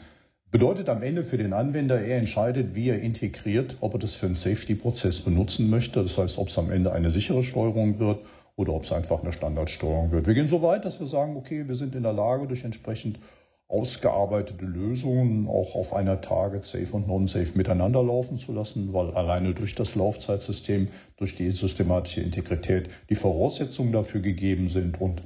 Bedeutet 0.51 0.89
am 0.89 1.03
Ende 1.03 1.23
für 1.23 1.37
den 1.37 1.53
Anwender, 1.53 2.01
er 2.01 2.17
entscheidet, 2.17 2.73
wie 2.73 2.89
er 2.89 2.99
integriert, 2.99 3.77
ob 3.81 3.93
er 3.93 3.99
das 3.99 4.15
für 4.15 4.25
einen 4.25 4.33
Safety-Prozess 4.33 5.21
benutzen 5.21 5.69
möchte. 5.69 6.01
Das 6.01 6.17
heißt, 6.17 6.39
ob 6.39 6.47
es 6.47 6.57
am 6.57 6.71
Ende 6.71 6.91
eine 6.91 7.11
sichere 7.11 7.43
Steuerung 7.43 7.99
wird 7.99 8.25
oder 8.55 8.73
ob 8.73 8.83
es 8.83 8.91
einfach 8.91 9.21
eine 9.21 9.31
Standardsteuerung 9.31 10.11
wird. 10.11 10.25
Wir 10.25 10.33
gehen 10.33 10.49
so 10.49 10.63
weit, 10.63 10.85
dass 10.85 10.99
wir 10.99 11.05
sagen, 11.05 11.37
okay, 11.37 11.67
wir 11.67 11.75
sind 11.75 11.93
in 11.93 12.01
der 12.01 12.13
Lage, 12.13 12.47
durch 12.47 12.63
entsprechend 12.63 13.19
ausgearbeitete 13.67 14.65
Lösungen 14.65 15.47
auch 15.47 15.75
auf 15.75 15.93
einer 15.93 16.19
Target 16.19 16.65
Safe 16.65 16.91
und 16.93 17.07
Non-Safe 17.07 17.51
miteinander 17.53 18.01
laufen 18.01 18.39
zu 18.39 18.51
lassen, 18.51 18.91
weil 18.91 19.11
alleine 19.11 19.53
durch 19.53 19.75
das 19.75 19.93
Laufzeitsystem, 19.93 20.87
durch 21.17 21.35
die 21.35 21.51
systematische 21.51 22.21
Integrität 22.21 22.89
die 23.11 23.15
Voraussetzungen 23.15 23.91
dafür 23.91 24.21
gegeben 24.21 24.67
sind 24.69 24.99
und 24.99 25.21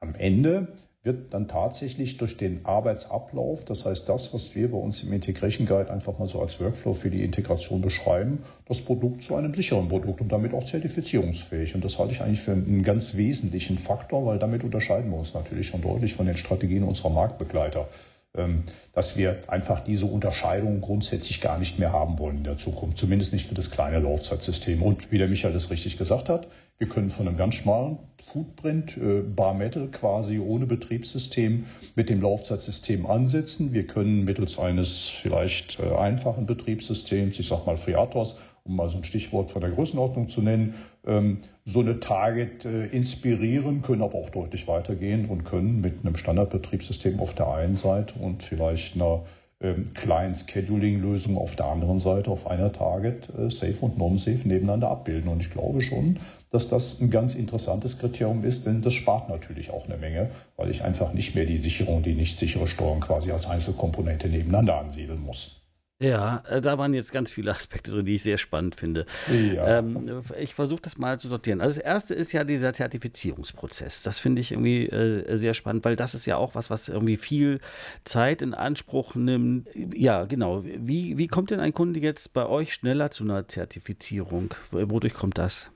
am 0.00 0.14
Ende 0.14 0.68
wird 1.04 1.34
dann 1.34 1.48
tatsächlich 1.48 2.16
durch 2.16 2.36
den 2.36 2.64
Arbeitsablauf, 2.64 3.64
das 3.64 3.84
heißt 3.84 4.08
das, 4.08 4.32
was 4.32 4.54
wir 4.54 4.70
bei 4.70 4.78
uns 4.78 5.02
im 5.02 5.12
Integration 5.12 5.66
Guide 5.66 5.90
einfach 5.90 6.18
mal 6.18 6.28
so 6.28 6.40
als 6.40 6.60
Workflow 6.60 6.94
für 6.94 7.10
die 7.10 7.24
Integration 7.24 7.80
beschreiben, 7.80 8.44
das 8.66 8.80
Produkt 8.80 9.24
zu 9.24 9.34
einem 9.34 9.52
sicheren 9.52 9.88
Produkt 9.88 10.20
und 10.20 10.30
damit 10.30 10.54
auch 10.54 10.64
zertifizierungsfähig. 10.64 11.74
Und 11.74 11.84
das 11.84 11.98
halte 11.98 12.12
ich 12.12 12.22
eigentlich 12.22 12.40
für 12.40 12.52
einen 12.52 12.84
ganz 12.84 13.16
wesentlichen 13.16 13.78
Faktor, 13.78 14.24
weil 14.26 14.38
damit 14.38 14.62
unterscheiden 14.62 15.10
wir 15.10 15.18
uns 15.18 15.34
natürlich 15.34 15.66
schon 15.66 15.82
deutlich 15.82 16.14
von 16.14 16.26
den 16.26 16.36
Strategien 16.36 16.84
unserer 16.84 17.10
Marktbegleiter. 17.10 17.88
Ähm, 18.34 18.62
dass 18.94 19.18
wir 19.18 19.40
einfach 19.48 19.80
diese 19.80 20.06
Unterscheidung 20.06 20.80
grundsätzlich 20.80 21.42
gar 21.42 21.58
nicht 21.58 21.78
mehr 21.78 21.92
haben 21.92 22.18
wollen 22.18 22.38
in 22.38 22.44
der 22.44 22.56
Zukunft, 22.56 22.96
zumindest 22.96 23.34
nicht 23.34 23.46
für 23.46 23.54
das 23.54 23.70
kleine 23.70 23.98
Laufzeitsystem. 23.98 24.82
Und 24.82 25.12
wie 25.12 25.18
der 25.18 25.28
Michael 25.28 25.52
das 25.52 25.70
richtig 25.70 25.98
gesagt 25.98 26.30
hat, 26.30 26.48
wir 26.78 26.88
können 26.88 27.10
von 27.10 27.28
einem 27.28 27.36
ganz 27.36 27.56
schmalen 27.56 27.98
Footprint, 28.26 28.96
äh, 28.96 29.22
Bar 29.22 29.54
Metal 29.54 29.88
quasi 29.88 30.38
ohne 30.38 30.66
Betriebssystem 30.66 31.64
mit 31.94 32.10
dem 32.10 32.22
Laufzeitsystem 32.22 33.06
ansetzen. 33.06 33.72
Wir 33.72 33.86
können 33.86 34.24
mittels 34.24 34.58
eines 34.58 35.08
vielleicht 35.08 35.78
äh, 35.78 35.94
einfachen 35.94 36.46
Betriebssystems, 36.46 37.38
ich 37.38 37.48
sage 37.48 37.62
mal 37.66 37.76
FreeRTOS, 37.76 38.36
um 38.64 38.76
mal 38.76 38.88
so 38.88 38.98
ein 38.98 39.04
Stichwort 39.04 39.50
von 39.50 39.60
der 39.60 39.70
Größenordnung 39.70 40.28
zu 40.28 40.40
nennen, 40.40 40.74
ähm, 41.06 41.38
so 41.64 41.80
eine 41.80 42.00
Target 42.00 42.64
äh, 42.64 42.86
inspirieren, 42.86 43.82
können 43.82 44.02
aber 44.02 44.14
auch 44.14 44.30
deutlich 44.30 44.68
weitergehen 44.68 45.26
und 45.26 45.44
können 45.44 45.80
mit 45.80 46.04
einem 46.04 46.16
Standardbetriebssystem 46.16 47.20
auf 47.20 47.34
der 47.34 47.52
einen 47.52 47.76
Seite 47.76 48.14
und 48.18 48.42
vielleicht 48.42 48.94
einer 48.94 49.24
ähm, 49.62 49.94
kleinen 49.94 50.34
Scheduling-Lösung 50.34 51.38
auf 51.38 51.56
der 51.56 51.66
anderen 51.66 51.98
Seite 51.98 52.30
auf 52.30 52.46
einer 52.46 52.72
Target 52.72 53.28
äh, 53.38 53.48
Safe 53.48 53.76
und 53.80 53.96
Non-Safe 53.96 54.46
nebeneinander 54.48 54.90
abbilden. 54.90 55.30
Und 55.30 55.40
ich 55.40 55.50
glaube 55.50 55.80
schon, 55.82 56.18
dass 56.50 56.68
das 56.68 57.00
ein 57.00 57.10
ganz 57.10 57.34
interessantes 57.34 57.98
Kriterium 57.98 58.44
ist, 58.44 58.66
denn 58.66 58.82
das 58.82 58.94
spart 58.94 59.28
natürlich 59.28 59.70
auch 59.70 59.86
eine 59.86 59.96
Menge, 59.96 60.30
weil 60.56 60.70
ich 60.70 60.82
einfach 60.82 61.12
nicht 61.12 61.34
mehr 61.34 61.46
die 61.46 61.58
Sicherung, 61.58 62.02
die 62.02 62.14
nicht 62.14 62.38
sichere 62.38 62.66
Steuerung 62.66 63.00
quasi 63.00 63.30
als 63.30 63.46
Einzelkomponente 63.46 64.28
nebeneinander 64.28 64.78
ansiedeln 64.78 65.20
muss. 65.20 65.61
Ja, 66.02 66.42
äh, 66.48 66.60
da 66.60 66.78
waren 66.78 66.94
jetzt 66.94 67.12
ganz 67.12 67.30
viele 67.30 67.50
Aspekte 67.54 67.92
drin, 67.92 68.04
die 68.04 68.16
ich 68.16 68.22
sehr 68.22 68.38
spannend 68.38 68.74
finde. 68.74 69.06
Ja. 69.30 69.78
Ähm, 69.78 70.22
ich 70.38 70.54
versuche 70.54 70.82
das 70.82 70.98
mal 70.98 71.18
zu 71.18 71.28
sortieren. 71.28 71.60
Also 71.60 71.76
das 71.76 71.84
erste 71.84 72.14
ist 72.14 72.32
ja 72.32 72.44
dieser 72.44 72.72
Zertifizierungsprozess. 72.72 74.02
Das 74.02 74.18
finde 74.18 74.40
ich 74.40 74.52
irgendwie 74.52 74.86
äh, 74.86 75.36
sehr 75.36 75.54
spannend, 75.54 75.84
weil 75.84 75.96
das 75.96 76.14
ist 76.14 76.26
ja 76.26 76.36
auch 76.36 76.54
was, 76.54 76.70
was 76.70 76.88
irgendwie 76.88 77.16
viel 77.16 77.60
Zeit 78.04 78.42
in 78.42 78.52
Anspruch 78.52 79.14
nimmt. 79.14 79.68
Ja, 79.94 80.24
genau. 80.24 80.64
Wie, 80.64 81.16
wie 81.18 81.28
kommt 81.28 81.50
denn 81.50 81.60
ein 81.60 81.72
Kunde 81.72 82.00
jetzt 82.00 82.32
bei 82.32 82.46
euch 82.46 82.74
schneller 82.74 83.10
zu 83.10 83.24
einer 83.24 83.46
Zertifizierung? 83.46 84.54
Wodurch 84.70 85.14
kommt 85.14 85.38
das? 85.38 85.70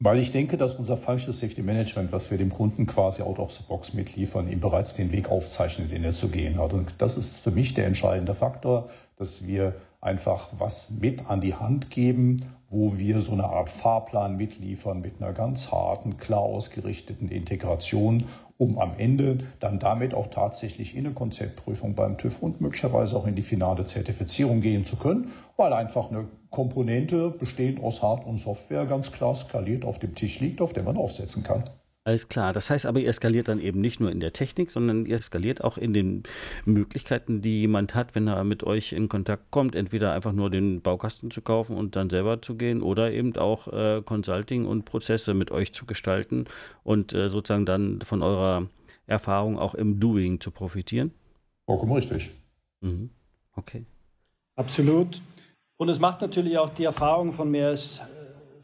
Weil 0.00 0.20
ich 0.20 0.30
denke, 0.30 0.56
dass 0.56 0.76
unser 0.76 0.96
Functional 0.96 1.32
Safety 1.32 1.62
Management, 1.62 2.12
was 2.12 2.30
wir 2.30 2.38
dem 2.38 2.50
Kunden 2.50 2.86
quasi 2.86 3.22
out 3.22 3.40
of 3.40 3.50
the 3.50 3.64
box 3.66 3.94
mitliefern, 3.94 4.48
ihm 4.48 4.60
bereits 4.60 4.94
den 4.94 5.10
Weg 5.10 5.28
aufzeichnet, 5.28 5.90
den 5.90 6.04
er 6.04 6.12
zu 6.12 6.28
gehen 6.28 6.56
hat. 6.56 6.72
Und 6.72 6.94
das 6.98 7.16
ist 7.16 7.40
für 7.40 7.50
mich 7.50 7.74
der 7.74 7.86
entscheidende 7.86 8.34
Faktor, 8.34 8.90
dass 9.16 9.44
wir 9.44 9.74
einfach 10.00 10.50
was 10.56 10.90
mit 10.90 11.28
an 11.28 11.40
die 11.40 11.54
Hand 11.54 11.90
geben, 11.90 12.44
wo 12.70 12.96
wir 12.96 13.20
so 13.22 13.32
eine 13.32 13.44
Art 13.44 13.70
Fahrplan 13.70 14.36
mitliefern 14.36 15.00
mit 15.00 15.20
einer 15.20 15.32
ganz 15.32 15.72
harten, 15.72 16.16
klar 16.16 16.42
ausgerichteten 16.42 17.28
Integration, 17.28 18.26
um 18.58 18.78
am 18.78 18.92
Ende 18.98 19.38
dann 19.60 19.78
damit 19.78 20.14
auch 20.14 20.26
tatsächlich 20.26 20.96
in 20.96 21.06
eine 21.06 21.14
Konzeptprüfung 21.14 21.94
beim 21.94 22.18
TÜV 22.18 22.42
und 22.42 22.60
möglicherweise 22.60 23.16
auch 23.16 23.26
in 23.26 23.36
die 23.36 23.42
finale 23.42 23.86
Zertifizierung 23.86 24.60
gehen 24.60 24.84
zu 24.84 24.96
können, 24.96 25.32
weil 25.56 25.72
einfach 25.72 26.10
eine 26.10 26.28
Komponente 26.50 27.30
bestehend 27.30 27.82
aus 27.82 28.02
Hard- 28.02 28.26
und 28.26 28.38
Software 28.38 28.86
ganz 28.86 29.12
klar 29.12 29.34
skaliert 29.34 29.84
auf 29.84 30.00
dem 30.00 30.14
Tisch 30.14 30.40
liegt, 30.40 30.60
auf 30.60 30.72
der 30.72 30.82
man 30.82 30.96
aufsetzen 30.96 31.44
kann. 31.44 31.64
Alles 32.08 32.30
klar. 32.30 32.54
Das 32.54 32.70
heißt 32.70 32.86
aber, 32.86 33.00
ihr 33.00 33.12
skaliert 33.12 33.48
dann 33.48 33.60
eben 33.60 33.82
nicht 33.82 34.00
nur 34.00 34.10
in 34.10 34.18
der 34.18 34.32
Technik, 34.32 34.70
sondern 34.70 35.04
ihr 35.04 35.20
skaliert 35.20 35.62
auch 35.62 35.76
in 35.76 35.92
den 35.92 36.22
Möglichkeiten, 36.64 37.42
die 37.42 37.60
jemand 37.60 37.94
hat, 37.94 38.14
wenn 38.14 38.26
er 38.28 38.44
mit 38.44 38.64
euch 38.64 38.94
in 38.94 39.10
Kontakt 39.10 39.50
kommt. 39.50 39.74
Entweder 39.74 40.14
einfach 40.14 40.32
nur 40.32 40.48
den 40.48 40.80
Baukasten 40.80 41.30
zu 41.30 41.42
kaufen 41.42 41.76
und 41.76 41.96
dann 41.96 42.08
selber 42.08 42.40
zu 42.40 42.54
gehen 42.54 42.80
oder 42.80 43.12
eben 43.12 43.36
auch 43.36 43.68
äh, 43.68 44.00
Consulting 44.02 44.64
und 44.64 44.86
Prozesse 44.86 45.34
mit 45.34 45.50
euch 45.50 45.74
zu 45.74 45.84
gestalten 45.84 46.46
und 46.82 47.12
äh, 47.12 47.28
sozusagen 47.28 47.66
dann 47.66 48.00
von 48.00 48.22
eurer 48.22 48.70
Erfahrung 49.06 49.58
auch 49.58 49.74
im 49.74 50.00
Doing 50.00 50.40
zu 50.40 50.50
profitieren. 50.50 51.12
Vollkommen 51.66 51.92
richtig. 51.92 52.30
Mhm. 52.80 53.10
Okay. 53.54 53.84
Absolut. 54.56 55.20
Und 55.76 55.90
es 55.90 55.98
macht 55.98 56.22
natürlich 56.22 56.56
auch 56.56 56.70
die 56.70 56.84
Erfahrung 56.84 57.32
von 57.32 57.50
mehr 57.50 57.68
als 57.68 58.00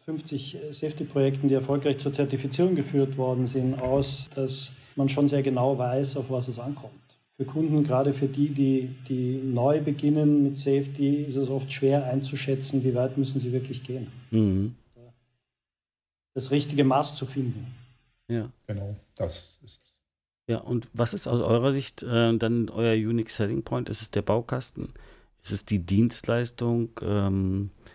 50 0.04 0.58
Safety-Projekten, 0.70 1.48
die 1.48 1.54
erfolgreich 1.54 1.98
zur 1.98 2.12
Zertifizierung 2.12 2.74
geführt 2.74 3.16
worden 3.16 3.46
sind, 3.46 3.80
aus, 3.80 4.28
dass 4.34 4.72
man 4.96 5.08
schon 5.08 5.28
sehr 5.28 5.42
genau 5.42 5.78
weiß, 5.78 6.16
auf 6.16 6.30
was 6.30 6.48
es 6.48 6.58
ankommt. 6.58 6.92
Für 7.36 7.46
Kunden, 7.46 7.82
gerade 7.82 8.12
für 8.12 8.28
die, 8.28 8.50
die, 8.50 8.94
die 9.08 9.40
neu 9.42 9.80
beginnen 9.80 10.44
mit 10.44 10.58
Safety, 10.58 11.24
ist 11.24 11.36
es 11.36 11.48
oft 11.48 11.72
schwer 11.72 12.04
einzuschätzen, 12.04 12.84
wie 12.84 12.94
weit 12.94 13.18
müssen 13.18 13.40
sie 13.40 13.52
wirklich 13.52 13.82
gehen. 13.82 14.06
Mhm. 14.30 14.74
Das 16.34 16.50
richtige 16.50 16.84
Maß 16.84 17.14
zu 17.14 17.26
finden. 17.26 17.74
Ja. 18.28 18.50
Genau, 18.66 18.94
das 19.16 19.58
ist 19.64 19.80
es. 19.82 20.00
Ja, 20.46 20.58
und 20.58 20.88
was 20.92 21.14
ist 21.14 21.26
aus 21.26 21.40
eurer 21.40 21.72
Sicht 21.72 22.02
äh, 22.02 22.36
dann 22.36 22.68
euer 22.68 22.94
Unique 22.94 23.30
Selling 23.30 23.62
Point? 23.62 23.88
Ist 23.88 24.02
es 24.02 24.10
der 24.10 24.22
Baukasten? 24.22 24.92
Ist 25.42 25.52
es 25.52 25.64
die 25.64 25.78
Dienstleistung? 25.78 26.90
Ähm, 27.00 27.70
äh, 27.84 27.93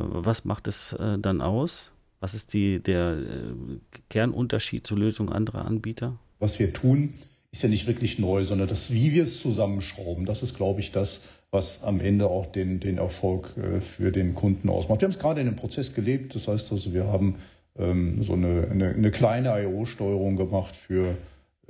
was 0.00 0.44
macht 0.44 0.68
es 0.68 0.92
äh, 0.94 1.18
dann 1.18 1.40
aus? 1.40 1.92
Was 2.20 2.34
ist 2.34 2.52
die, 2.52 2.80
der 2.80 3.16
äh, 3.18 3.78
Kernunterschied 4.10 4.86
zur 4.86 4.98
Lösung 4.98 5.30
anderer 5.30 5.64
Anbieter? 5.64 6.18
Was 6.38 6.58
wir 6.58 6.72
tun, 6.72 7.14
ist 7.52 7.62
ja 7.62 7.68
nicht 7.68 7.86
wirklich 7.86 8.18
neu, 8.18 8.44
sondern 8.44 8.68
das, 8.68 8.92
wie 8.92 9.12
wir 9.12 9.22
es 9.22 9.40
zusammenschrauben, 9.40 10.26
das 10.26 10.42
ist, 10.42 10.56
glaube 10.56 10.80
ich, 10.80 10.92
das, 10.92 11.22
was 11.50 11.82
am 11.82 12.00
Ende 12.00 12.26
auch 12.26 12.46
den, 12.46 12.78
den 12.78 12.98
Erfolg 12.98 13.54
für 13.80 14.12
den 14.12 14.34
Kunden 14.34 14.68
ausmacht. 14.68 15.00
Wir 15.00 15.06
haben 15.06 15.12
es 15.12 15.18
gerade 15.18 15.40
in 15.40 15.46
einem 15.46 15.56
Prozess 15.56 15.94
gelebt, 15.94 16.34
das 16.34 16.46
heißt 16.46 16.70
also, 16.72 16.92
wir 16.92 17.06
haben 17.06 17.36
ähm, 17.78 18.22
so 18.22 18.34
eine, 18.34 18.68
eine, 18.70 18.88
eine 18.90 19.10
kleine 19.10 19.62
IO-Steuerung 19.62 20.36
gemacht 20.36 20.76
für 20.76 21.16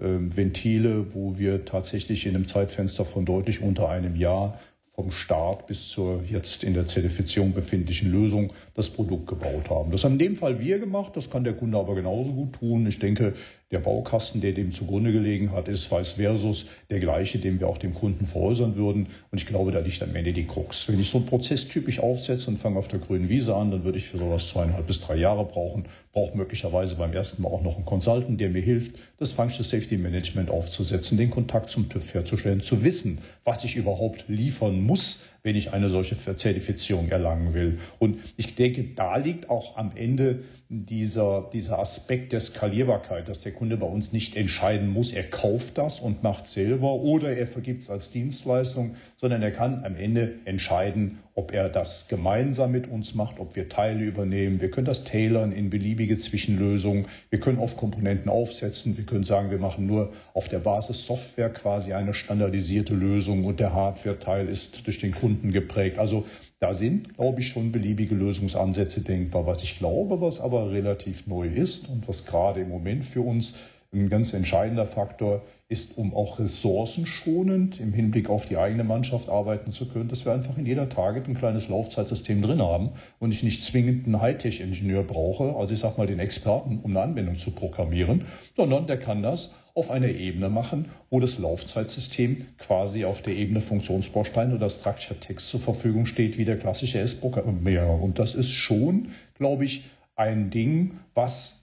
ähm, 0.00 0.36
Ventile, 0.36 1.06
wo 1.14 1.38
wir 1.38 1.64
tatsächlich 1.64 2.26
in 2.26 2.34
einem 2.34 2.46
Zeitfenster 2.46 3.04
von 3.04 3.24
deutlich 3.24 3.62
unter 3.62 3.88
einem 3.88 4.16
Jahr 4.16 4.58
vom 4.98 5.12
Start 5.12 5.68
bis 5.68 5.90
zur 5.90 6.24
jetzt 6.28 6.64
in 6.64 6.74
der 6.74 6.86
Zertifizierung 6.86 7.52
befindlichen 7.52 8.10
Lösung 8.10 8.52
das 8.74 8.88
Produkt 8.88 9.28
gebaut 9.28 9.70
haben. 9.70 9.92
Das 9.92 10.02
haben 10.02 10.14
in 10.14 10.18
dem 10.18 10.34
Fall 10.34 10.58
wir 10.58 10.80
gemacht, 10.80 11.12
das 11.14 11.30
kann 11.30 11.44
der 11.44 11.52
Kunde 11.52 11.78
aber 11.78 11.94
genauso 11.94 12.32
gut 12.32 12.54
tun. 12.54 12.84
Ich 12.84 12.98
denke, 12.98 13.34
der 13.70 13.80
Baukasten, 13.80 14.40
der 14.40 14.52
dem 14.52 14.72
zugrunde 14.72 15.12
gelegen 15.12 15.52
hat, 15.52 15.68
ist 15.68 15.92
vice 15.92 16.12
versus 16.12 16.66
der 16.90 17.00
gleiche, 17.00 17.38
den 17.38 17.60
wir 17.60 17.68
auch 17.68 17.76
dem 17.76 17.94
Kunden 17.94 18.24
veräußern 18.24 18.76
würden. 18.76 19.08
Und 19.30 19.38
ich 19.38 19.46
glaube, 19.46 19.72
da 19.72 19.80
liegt 19.80 20.02
am 20.02 20.16
Ende 20.16 20.32
die 20.32 20.46
Krux. 20.46 20.88
Wenn 20.88 20.98
ich 20.98 21.10
so 21.10 21.18
einen 21.18 21.26
Prozess 21.26 21.68
typisch 21.68 22.00
aufsetze 22.00 22.48
und 22.48 22.58
fange 22.58 22.78
auf 22.78 22.88
der 22.88 22.98
grünen 22.98 23.28
Wiese 23.28 23.54
an, 23.54 23.70
dann 23.70 23.84
würde 23.84 23.98
ich 23.98 24.06
für 24.06 24.16
sowas 24.16 24.48
zweieinhalb 24.48 24.86
bis 24.86 25.02
drei 25.02 25.16
Jahre 25.16 25.44
brauchen. 25.44 25.84
Brauche 26.12 26.36
möglicherweise 26.36 26.96
beim 26.96 27.12
ersten 27.12 27.42
Mal 27.42 27.50
auch 27.50 27.62
noch 27.62 27.76
einen 27.76 27.84
Consultant, 27.84 28.40
der 28.40 28.48
mir 28.48 28.62
hilft, 28.62 28.96
das 29.18 29.32
Functional 29.32 29.64
Safety 29.64 29.98
Management 29.98 30.48
aufzusetzen, 30.48 31.18
den 31.18 31.30
Kontakt 31.30 31.70
zum 31.70 31.90
TÜV 31.90 32.14
herzustellen, 32.14 32.62
zu 32.62 32.82
wissen, 32.84 33.18
was 33.44 33.64
ich 33.64 33.76
überhaupt 33.76 34.24
liefern 34.28 34.80
muss, 34.80 35.24
wenn 35.42 35.56
ich 35.56 35.72
eine 35.72 35.88
solche 35.88 36.18
Zertifizierung 36.18 37.08
erlangen 37.08 37.54
will. 37.54 37.78
Und 37.98 38.18
ich 38.36 38.54
denke, 38.54 38.84
da 38.94 39.16
liegt 39.16 39.50
auch 39.50 39.76
am 39.76 39.92
Ende 39.94 40.40
dieser, 40.68 41.48
dieser 41.52 41.78
Aspekt 41.78 42.32
der 42.32 42.40
Skalierbarkeit, 42.40 43.28
dass 43.28 43.40
der 43.40 43.52
Kunde 43.52 43.78
bei 43.78 43.86
uns 43.86 44.12
nicht 44.12 44.36
entscheiden 44.36 44.88
muss, 44.88 45.12
er 45.12 45.24
kauft 45.24 45.78
das 45.78 46.00
und 46.00 46.22
macht 46.22 46.46
selber 46.46 46.92
oder 46.94 47.34
er 47.36 47.46
vergibt 47.46 47.82
es 47.82 47.90
als 47.90 48.10
Dienstleistung, 48.10 48.96
sondern 49.16 49.42
er 49.42 49.50
kann 49.50 49.84
am 49.84 49.96
Ende 49.96 50.34
entscheiden, 50.44 51.18
ob 51.38 51.52
er 51.52 51.68
das 51.68 52.08
gemeinsam 52.08 52.72
mit 52.72 52.90
uns 52.90 53.14
macht, 53.14 53.38
ob 53.38 53.54
wir 53.54 53.68
Teile 53.68 54.04
übernehmen. 54.04 54.60
Wir 54.60 54.72
können 54.72 54.88
das 54.88 55.04
tailern 55.04 55.52
in 55.52 55.70
beliebige 55.70 56.18
Zwischenlösungen. 56.18 57.06
Wir 57.30 57.38
können 57.38 57.60
auf 57.60 57.76
Komponenten 57.76 58.28
aufsetzen. 58.28 58.96
Wir 58.96 59.04
können 59.04 59.22
sagen, 59.22 59.52
wir 59.52 59.58
machen 59.58 59.86
nur 59.86 60.10
auf 60.34 60.48
der 60.48 60.58
Basis 60.58 61.06
Software 61.06 61.50
quasi 61.50 61.92
eine 61.92 62.12
standardisierte 62.12 62.92
Lösung 62.92 63.44
und 63.44 63.60
der 63.60 63.72
Hardware-Teil 63.72 64.48
ist 64.48 64.84
durch 64.88 64.98
den 64.98 65.14
Kunden 65.14 65.52
geprägt. 65.52 66.00
Also 66.00 66.24
da 66.58 66.74
sind, 66.74 67.14
glaube 67.14 67.38
ich, 67.38 67.46
schon 67.46 67.70
beliebige 67.70 68.16
Lösungsansätze 68.16 69.02
denkbar. 69.02 69.46
Was 69.46 69.62
ich 69.62 69.78
glaube, 69.78 70.20
was 70.20 70.40
aber 70.40 70.72
relativ 70.72 71.28
neu 71.28 71.46
ist 71.46 71.88
und 71.88 72.08
was 72.08 72.26
gerade 72.26 72.62
im 72.62 72.68
Moment 72.68 73.06
für 73.06 73.20
uns 73.20 73.54
ein 73.92 74.08
ganz 74.08 74.34
entscheidender 74.34 74.86
Faktor 74.86 75.42
ist, 75.68 75.96
um 75.96 76.14
auch 76.14 76.38
ressourcenschonend 76.38 77.80
im 77.80 77.92
Hinblick 77.92 78.28
auf 78.28 78.44
die 78.44 78.58
eigene 78.58 78.84
Mannschaft 78.84 79.28
arbeiten 79.30 79.72
zu 79.72 79.88
können, 79.88 80.08
dass 80.08 80.26
wir 80.26 80.32
einfach 80.32 80.58
in 80.58 80.66
jeder 80.66 80.88
Target 80.88 81.26
ein 81.26 81.34
kleines 81.34 81.68
Laufzeitsystem 81.68 82.42
drin 82.42 82.60
haben 82.60 82.90
und 83.18 83.32
ich 83.32 83.42
nicht 83.42 83.62
zwingend 83.62 84.06
einen 84.06 84.20
Hightech-Ingenieur 84.20 85.04
brauche, 85.04 85.56
also 85.56 85.72
ich 85.72 85.80
sag 85.80 85.96
mal 85.96 86.06
den 86.06 86.18
Experten, 86.18 86.80
um 86.82 86.90
eine 86.90 87.00
Anwendung 87.00 87.38
zu 87.38 87.50
programmieren, 87.50 88.24
sondern 88.56 88.86
der 88.86 88.98
kann 88.98 89.22
das 89.22 89.52
auf 89.74 89.90
einer 89.90 90.08
Ebene 90.08 90.50
machen, 90.50 90.86
wo 91.08 91.20
das 91.20 91.38
Laufzeitsystem 91.38 92.46
quasi 92.58 93.04
auf 93.04 93.22
der 93.22 93.36
Ebene 93.36 93.60
Funktionsbaustein 93.60 94.54
oder 94.54 94.68
Structure 94.68 95.18
Text 95.18 95.48
zur 95.48 95.60
Verfügung 95.60 96.04
steht, 96.04 96.36
wie 96.36 96.44
der 96.44 96.58
klassische 96.58 96.98
S-Programmierer. 96.98 98.02
Und 98.02 98.18
das 98.18 98.34
ist 98.34 98.50
schon, 98.50 99.10
glaube 99.34 99.64
ich, 99.64 99.84
ein 100.16 100.50
Ding, 100.50 100.98
was 101.14 101.57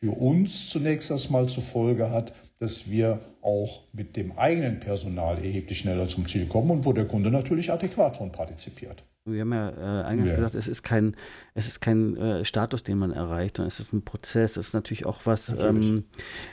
für 0.00 0.12
uns 0.12 0.70
zunächst 0.70 1.10
erstmal 1.10 1.48
zur 1.48 1.62
Folge 1.62 2.10
hat, 2.10 2.32
dass 2.60 2.90
wir 2.90 3.20
auch 3.42 3.82
mit 3.92 4.16
dem 4.16 4.38
eigenen 4.38 4.80
Personal 4.80 5.36
erheblich 5.36 5.78
schneller 5.78 6.08
zum 6.08 6.26
Ziel 6.26 6.46
kommen 6.46 6.70
und 6.70 6.84
wo 6.84 6.92
der 6.92 7.06
Kunde 7.06 7.30
natürlich 7.30 7.72
adäquat 7.72 8.16
von 8.16 8.32
partizipiert. 8.32 9.04
Wir 9.30 9.42
haben 9.42 9.52
ja 9.52 9.70
äh, 9.70 10.04
eingangs 10.04 10.30
ja. 10.30 10.36
gesagt, 10.36 10.54
es 10.54 10.68
ist 10.68 10.82
kein, 10.82 11.16
es 11.54 11.68
ist 11.68 11.80
kein 11.80 12.16
äh, 12.16 12.44
Status, 12.44 12.82
den 12.82 12.98
man 12.98 13.12
erreicht, 13.12 13.56
sondern 13.56 13.68
es 13.68 13.80
ist 13.80 13.92
ein 13.92 14.02
Prozess. 14.02 14.56
Es 14.56 14.68
ist 14.68 14.74
natürlich 14.74 15.06
auch 15.06 15.20
was, 15.24 15.54
ähm, 15.58 16.04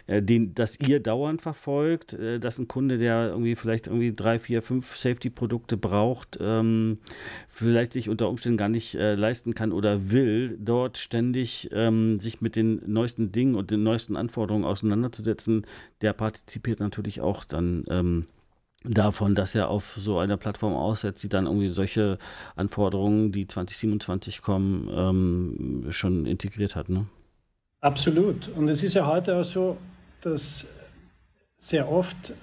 äh, 0.07 0.21
den, 0.21 0.53
das 0.53 0.79
ihr 0.79 0.99
dauernd 0.99 1.41
verfolgt, 1.41 2.13
äh, 2.13 2.39
dass 2.39 2.59
ein 2.59 2.67
Kunde, 2.67 2.97
der 2.97 3.29
irgendwie 3.29 3.55
vielleicht 3.55 3.87
irgendwie 3.87 4.13
drei, 4.13 4.39
vier, 4.39 4.61
fünf 4.61 4.95
Safety-Produkte 4.95 5.77
braucht, 5.77 6.37
ähm, 6.41 6.99
vielleicht 7.47 7.93
sich 7.93 8.09
unter 8.09 8.29
Umständen 8.29 8.57
gar 8.57 8.69
nicht 8.69 8.95
äh, 8.95 9.15
leisten 9.15 9.53
kann 9.53 9.71
oder 9.71 10.11
will, 10.11 10.57
dort 10.59 10.97
ständig 10.97 11.69
ähm, 11.71 12.19
sich 12.19 12.41
mit 12.41 12.55
den 12.55 12.81
neuesten 12.85 13.31
Dingen 13.31 13.55
und 13.55 13.71
den 13.71 13.83
neuesten 13.83 14.15
Anforderungen 14.15 14.65
auseinanderzusetzen, 14.65 15.65
der 16.01 16.13
partizipiert 16.13 16.79
natürlich 16.79 17.21
auch 17.21 17.45
dann 17.45 17.83
ähm, 17.89 18.25
davon, 18.87 19.35
dass 19.35 19.55
er 19.55 19.69
auf 19.69 19.95
so 19.97 20.19
einer 20.19 20.37
Plattform 20.37 20.73
aussetzt, 20.73 21.23
die 21.23 21.29
dann 21.29 21.45
irgendwie 21.45 21.69
solche 21.69 22.17
Anforderungen, 22.55 23.31
die 23.31 23.47
2027 23.47 24.41
kommen, 24.41 24.89
ähm, 24.91 25.87
schon 25.91 26.25
integriert 26.25 26.75
hat. 26.75 26.89
Ne? 26.89 27.07
Absolut. 27.81 28.47
Und 28.49 28.67
es 28.69 28.83
ist 28.83 28.93
ja 28.93 29.07
heute 29.07 29.35
auch 29.35 29.43
so, 29.43 29.77
dass 30.21 30.67
sehr 31.57 31.91
oft 31.91 32.31
äh, 32.31 32.33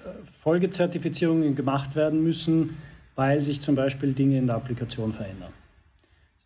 Folgezertifizierungen 0.41 1.55
gemacht 1.55 1.95
werden 1.95 2.23
müssen, 2.23 2.77
weil 3.15 3.41
sich 3.41 3.61
zum 3.61 3.75
Beispiel 3.75 4.13
Dinge 4.13 4.37
in 4.37 4.47
der 4.47 4.55
Applikation 4.55 5.11
verändern. 5.11 5.53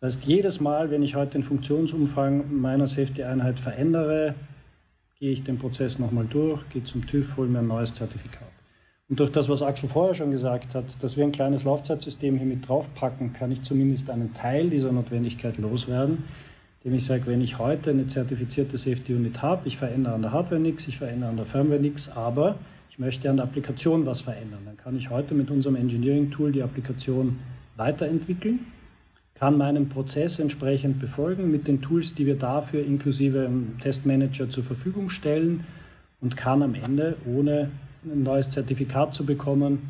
Das 0.00 0.16
heißt, 0.16 0.24
jedes 0.26 0.60
Mal, 0.60 0.90
wenn 0.90 1.02
ich 1.02 1.16
heute 1.16 1.32
den 1.32 1.42
Funktionsumfang 1.42 2.60
meiner 2.60 2.86
Safety-Einheit 2.86 3.58
verändere, 3.58 4.34
gehe 5.18 5.32
ich 5.32 5.42
den 5.42 5.58
Prozess 5.58 5.98
nochmal 5.98 6.26
durch, 6.26 6.68
gehe 6.68 6.84
zum 6.84 7.04
TÜV, 7.04 7.36
hole 7.36 7.48
mir 7.48 7.58
ein 7.58 7.66
neues 7.66 7.92
Zertifikat. 7.94 8.48
Und 9.08 9.20
durch 9.20 9.32
das, 9.32 9.48
was 9.48 9.62
Axel 9.62 9.88
vorher 9.88 10.14
schon 10.14 10.30
gesagt 10.30 10.74
hat, 10.74 11.02
dass 11.02 11.16
wir 11.16 11.24
ein 11.24 11.32
kleines 11.32 11.64
Laufzeitsystem 11.64 12.36
hier 12.36 12.46
mit 12.46 12.68
draufpacken, 12.68 13.32
kann 13.32 13.50
ich 13.50 13.62
zumindest 13.62 14.10
einen 14.10 14.34
Teil 14.34 14.68
dieser 14.68 14.92
Notwendigkeit 14.92 15.56
loswerden, 15.56 16.24
indem 16.82 16.98
ich 16.98 17.06
sage, 17.06 17.26
wenn 17.26 17.40
ich 17.40 17.58
heute 17.58 17.90
eine 17.90 18.06
zertifizierte 18.06 18.76
Safety 18.76 19.14
Unit 19.14 19.40
habe, 19.40 19.66
ich 19.66 19.78
verändere 19.78 20.14
an 20.14 20.22
der 20.22 20.32
Hardware 20.32 20.60
nichts, 20.60 20.86
ich 20.88 20.98
verändere 20.98 21.30
an 21.30 21.36
der 21.36 21.46
Firmware 21.46 21.80
nichts, 21.80 22.10
aber 22.10 22.56
ich 22.90 22.98
möchte 22.98 23.30
an 23.30 23.38
der 23.38 23.46
Applikation 23.46 24.04
was 24.04 24.20
verändern, 24.20 24.60
dann 24.66 24.76
kann 24.76 24.94
ich 24.96 25.08
heute 25.08 25.34
mit 25.34 25.50
unserem 25.50 25.76
Engineering-Tool 25.76 26.52
die 26.52 26.62
Applikation 26.62 27.38
weiterentwickeln, 27.76 28.60
kann 29.34 29.56
meinen 29.56 29.88
Prozess 29.88 30.38
entsprechend 30.38 30.98
befolgen 30.98 31.50
mit 31.50 31.66
den 31.66 31.80
Tools, 31.80 32.14
die 32.14 32.26
wir 32.26 32.36
dafür 32.36 32.84
inklusive 32.84 33.48
Testmanager 33.80 34.50
zur 34.50 34.64
Verfügung 34.64 35.08
stellen 35.08 35.64
und 36.20 36.36
kann 36.36 36.62
am 36.62 36.74
Ende 36.74 37.16
ohne 37.24 37.70
ein 38.10 38.22
neues 38.22 38.50
Zertifikat 38.50 39.14
zu 39.14 39.24
bekommen, 39.24 39.88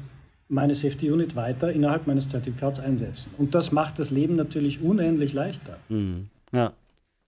meine 0.48 0.74
Safety 0.74 1.10
Unit 1.10 1.36
weiter 1.36 1.72
innerhalb 1.72 2.06
meines 2.06 2.28
Zertifikats 2.28 2.80
einsetzen. 2.80 3.30
Und 3.36 3.54
das 3.54 3.72
macht 3.72 3.98
das 3.98 4.10
Leben 4.10 4.36
natürlich 4.36 4.80
unendlich 4.80 5.32
leichter. 5.32 5.78
Mhm. 5.88 6.28
Ja, 6.52 6.72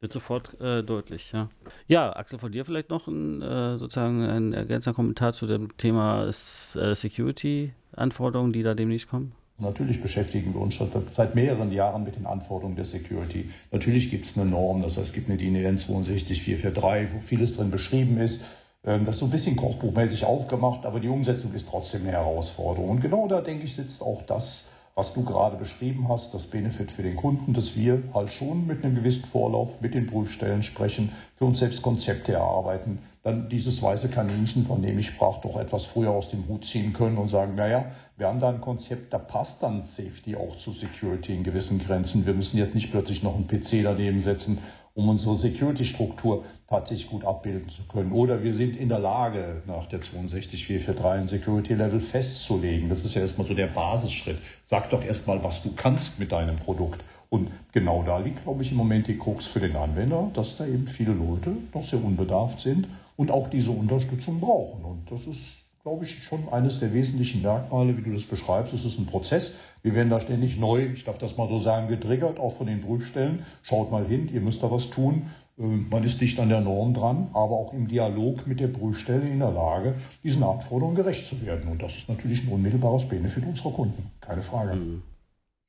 wird 0.01 0.13
sofort 0.15 0.59
äh, 0.61 0.83
deutlich, 0.83 1.33
ja. 1.33 1.51
Ja, 1.87 2.17
Axel, 2.17 2.39
von 2.39 2.53
dir 2.53 2.65
vielleicht 2.65 2.89
noch 2.89 3.07
ein, 3.07 3.43
äh, 3.43 3.77
sozusagen 3.77 4.23
ein 4.23 4.55
ergänzender 4.55 4.95
Kommentar 4.95 5.35
zu 5.35 5.47
dem 5.47 5.77
Thema 5.77 6.27
äh, 6.27 6.33
Security-Anforderungen, 6.33 8.55
die 8.55 8.63
da 8.63 8.73
demnächst 8.75 9.11
kommen? 9.11 9.33
Natürlich 9.59 10.01
beschäftigen 10.01 10.55
wir 10.55 10.63
uns 10.63 10.75
schon 10.75 10.89
seit 11.11 11.35
mehreren 11.35 11.71
Jahren 11.71 12.05
mit 12.05 12.17
den 12.17 12.25
Anforderungen 12.25 12.77
der 12.77 12.87
Security. 12.87 13.51
Natürlich 13.71 14.11
gibt 14.11 14.25
es 14.25 14.39
eine 14.39 14.49
Norm, 14.49 14.81
das 14.81 14.97
heißt, 14.97 15.09
es 15.09 15.13
gibt 15.13 15.29
eine 15.29 15.37
DIN 15.37 15.55
EN 15.55 15.77
62443, 15.77 17.15
wo 17.15 17.21
vieles 17.21 17.59
drin 17.59 17.71
beschrieben 17.71 18.17
ist. 18.17 18.43
Ähm, 18.85 19.05
das 19.05 19.17
ist 19.17 19.21
so 19.21 19.27
ein 19.27 19.31
bisschen 19.31 19.57
kochbuchmäßig 19.57 20.25
aufgemacht, 20.25 20.87
aber 20.87 21.01
die 21.01 21.09
Umsetzung 21.09 21.53
ist 21.55 21.69
trotzdem 21.69 22.03
eine 22.03 22.13
Herausforderung. 22.13 22.91
Und 22.91 23.01
genau 23.01 23.29
da, 23.29 23.41
denke 23.41 23.65
ich, 23.65 23.75
sitzt 23.75 24.03
auch 24.03 24.23
das, 24.23 24.69
was 24.95 25.13
du 25.13 25.25
gerade 25.25 25.57
beschrieben 25.57 26.09
hast, 26.09 26.35
das 26.35 26.47
Benefit 26.47 26.91
für 26.91 27.03
den 27.03 27.17
Kunden, 27.17 27.53
dass 27.55 27.77
wir 27.77 28.03
halt 28.13 28.33
schon 28.33 28.67
mit 28.67 28.85
einem 28.85 28.97
gewissen 28.97 29.25
Vorlauf 29.25 29.81
mit 29.81 29.95
den 29.95 30.07
Prüfstellen 30.07 30.63
sprechen, 30.63 31.13
für 31.37 31.45
uns 31.45 31.61
selbst 31.61 31.83
Konzepte 31.83 32.33
erarbeiten, 32.33 32.99
dann 33.23 33.49
dieses 33.49 33.83
weiße 33.83 34.09
Kaninchen, 34.09 34.67
von 34.67 34.83
dem 34.83 34.99
ich 34.99 35.07
sprach, 35.09 35.39
doch 35.43 35.59
etwas 35.59 35.85
früher 35.85 36.11
aus 36.11 36.31
dem 36.31 36.49
Hut 36.49 36.65
ziehen 36.65 36.93
können 36.93 37.19
und 37.19 37.29
sagen, 37.29 37.55
naja, 37.55 37.87
wir 38.17 38.27
haben 38.27 38.41
da 38.41 38.49
ein 38.49 38.61
Konzept, 38.61 39.13
da 39.13 39.19
passt 39.19 39.63
dann 39.63 39.83
Safety 39.83 40.37
auch 40.37 40.57
zu 40.57 40.73
Security 40.73 41.35
in 41.35 41.45
gewissen 41.45 41.79
Grenzen. 41.79 42.27
Wir 42.27 42.35
müssen 42.35 42.57
jetzt 42.57 42.75
nicht 42.75 42.91
plötzlich 42.91 43.23
noch 43.23 43.37
einen 43.37 43.47
PC 43.47 43.83
daneben 43.85 44.21
setzen 44.21 44.59
um 44.95 45.09
unsere 45.09 45.37
Security-Struktur 45.37 46.45
tatsächlich 46.69 47.11
gut 47.11 47.25
abbilden 47.25 47.69
zu 47.69 47.83
können. 47.85 48.13
Oder 48.13 48.43
wir 48.43 48.53
sind 48.53 48.77
in 48.77 48.89
der 48.89 48.99
Lage, 48.99 49.63
nach 49.67 49.87
der 49.87 50.01
62443 50.01 51.05
ein 51.05 51.29
Security-Level 51.29 52.01
festzulegen. 52.01 52.89
Das 52.89 53.05
ist 53.05 53.15
ja 53.15 53.23
erstmal 53.23 53.47
so 53.47 53.55
der 53.55 53.69
Basisschritt. 53.69 54.39
Sag 54.65 54.91
doch 54.91 55.03
erstmal, 55.03 55.43
was 55.43 55.63
du 55.63 55.73
kannst 55.73 56.19
mit 56.19 56.33
deinem 56.33 56.57
Produkt. 56.57 57.03
Und 57.29 57.51
genau 57.73 58.03
da 58.03 58.19
liegt, 58.19 58.43
glaube 58.43 58.63
ich, 58.63 58.73
im 58.73 58.77
Moment 58.77 59.07
die 59.07 59.19
Krux 59.19 59.47
für 59.47 59.61
den 59.61 59.77
Anwender, 59.77 60.31
dass 60.35 60.57
da 60.57 60.67
eben 60.67 60.87
viele 60.87 61.13
Leute 61.13 61.53
noch 61.73 61.85
sehr 61.85 62.03
unbedarft 62.03 62.61
sind 62.61 62.89
und 63.17 63.31
auch 63.31 63.49
diese 63.49 63.71
Unterstützung 63.71 64.41
brauchen. 64.41 64.85
Und 64.85 65.11
das 65.11 65.27
ist 65.27 65.60
glaube 65.83 66.05
ich, 66.05 66.23
schon 66.25 66.49
eines 66.51 66.79
der 66.79 66.93
wesentlichen 66.93 67.41
Merkmale, 67.41 67.97
wie 67.97 68.03
du 68.03 68.13
das 68.13 68.25
beschreibst. 68.25 68.75
Es 68.75 68.85
ist 68.85 68.99
ein 68.99 69.07
Prozess. 69.07 69.61
Wir 69.83 69.95
werden 69.95 70.11
da 70.11 70.21
ständig 70.21 70.59
neu, 70.59 70.91
ich 70.93 71.05
darf 71.05 71.17
das 71.17 71.39
mal 71.39 71.49
so 71.49 71.59
sagen, 71.59 71.89
getriggert, 71.89 72.39
auch 72.39 72.53
von 72.53 72.67
den 72.67 72.83
Prüfstellen. 72.83 73.47
Schaut 73.63 73.91
mal 73.91 74.07
hin, 74.07 74.29
ihr 74.31 74.43
müsst 74.43 74.63
da 74.63 74.71
was 74.71 74.91
tun. 74.91 75.31
Ähm, 75.59 75.87
man 75.91 76.05
ist 76.05 76.21
dicht 76.21 76.39
an 76.39 76.51
der 76.51 76.61
Norm 76.61 76.93
dran, 76.93 77.29
aber 77.33 77.55
auch 77.57 77.73
im 77.73 77.89
Dialog 77.89 78.47
mit 78.47 78.61
der 78.61 78.69
Prüfstelle 78.69 79.27
in 79.27 79.39
der 79.39 79.53
Lage, 79.53 79.95
diesen 80.23 80.43
Anforderungen 80.43 80.97
gerecht 80.97 81.27
zu 81.27 81.41
werden. 81.47 81.71
Und 81.71 81.83
das 81.83 81.97
ist 81.97 82.11
natürlich 82.11 82.45
ein 82.45 82.53
unmittelbares 82.53 83.07
Benefit 83.07 83.47
unserer 83.47 83.73
Kunden. 83.73 84.11
Keine 84.21 84.43
Frage. 84.43 84.75
Mhm. 84.75 85.03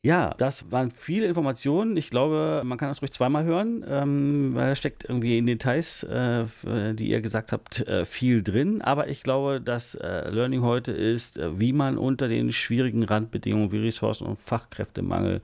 Ja, 0.03 0.33
das 0.35 0.71
waren 0.71 0.89
viele 0.89 1.27
Informationen. 1.27 1.95
Ich 1.95 2.09
glaube, 2.09 2.63
man 2.65 2.79
kann 2.79 2.89
das 2.89 3.03
ruhig 3.03 3.11
zweimal 3.11 3.43
hören, 3.43 3.85
ähm, 3.87 4.55
weil 4.55 4.69
da 4.69 4.75
steckt 4.75 5.03
irgendwie 5.03 5.37
in 5.37 5.45
Details, 5.45 6.01
äh, 6.03 6.45
die 6.95 7.09
ihr 7.09 7.21
gesagt 7.21 7.51
habt, 7.51 7.87
äh, 7.87 8.03
viel 8.03 8.41
drin. 8.41 8.81
Aber 8.81 9.09
ich 9.09 9.21
glaube, 9.21 9.61
das 9.61 9.93
äh, 9.93 10.27
Learning 10.31 10.63
heute 10.63 10.91
ist, 10.91 11.37
äh, 11.37 11.59
wie 11.59 11.71
man 11.71 11.99
unter 11.99 12.27
den 12.27 12.51
schwierigen 12.51 13.03
Randbedingungen 13.03 13.71
wie 13.71 13.77
Ressourcen- 13.77 14.25
und 14.25 14.39
Fachkräftemangel 14.39 15.41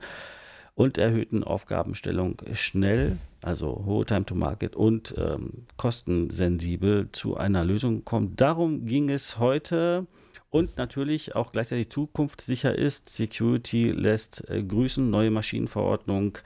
und 0.74 0.98
erhöhten 0.98 1.44
Aufgabenstellung 1.44 2.42
schnell, 2.54 3.16
also 3.42 3.84
hohe 3.86 4.06
Time 4.06 4.24
to 4.24 4.34
Market 4.34 4.74
und 4.74 5.14
ähm, 5.16 5.66
kostensensibel 5.76 7.10
zu 7.12 7.36
einer 7.36 7.64
Lösung 7.64 8.04
kommt. 8.04 8.40
Darum 8.40 8.86
ging 8.86 9.08
es 9.08 9.38
heute 9.38 10.08
und 10.50 10.76
natürlich 10.76 11.34
auch 11.34 11.52
gleichzeitig 11.52 11.90
zukunftssicher 11.90 12.74
ist. 12.74 13.08
Security 13.08 13.90
lässt 13.90 14.48
äh, 14.48 14.62
grüßen, 14.62 15.08
neue 15.08 15.30
Maschinenverordnung. 15.30 16.38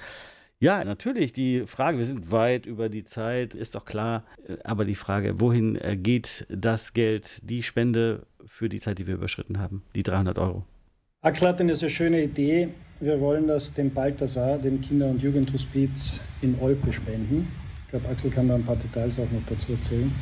Ja, 0.58 0.84
natürlich, 0.84 1.32
die 1.32 1.66
Frage, 1.66 1.98
wir 1.98 2.04
sind 2.04 2.30
weit 2.30 2.66
über 2.66 2.88
die 2.88 3.02
Zeit, 3.02 3.54
ist 3.54 3.74
doch 3.74 3.84
klar, 3.84 4.24
äh, 4.46 4.56
aber 4.64 4.84
die 4.84 4.94
Frage, 4.94 5.40
wohin 5.40 5.76
äh, 5.76 5.96
geht 5.96 6.46
das 6.48 6.92
Geld, 6.92 7.48
die 7.48 7.62
Spende 7.62 8.26
für 8.46 8.68
die 8.68 8.80
Zeit, 8.80 8.98
die 8.98 9.06
wir 9.06 9.14
überschritten 9.14 9.58
haben, 9.58 9.82
die 9.94 10.02
300 10.02 10.38
Euro? 10.38 10.64
Axel 11.20 11.48
hat 11.48 11.60
eine 11.60 11.74
sehr 11.74 11.88
schöne 11.88 12.22
Idee. 12.22 12.68
Wir 13.00 13.20
wollen 13.20 13.46
das 13.46 13.72
dem 13.72 13.92
Balthasar, 13.92 14.58
dem 14.58 14.80
Kinder- 14.80 15.08
und 15.08 15.22
Jugendhospiz 15.22 16.20
in 16.40 16.58
Olpe 16.60 16.92
spenden. 16.92 17.48
Ich 17.84 17.90
glaube, 17.90 18.08
Axel 18.08 18.30
kann 18.30 18.48
da 18.48 18.54
ein 18.54 18.64
paar 18.64 18.76
Details 18.76 19.18
auch 19.18 19.30
noch 19.30 19.42
dazu 19.48 19.72
erzählen. 19.72 20.12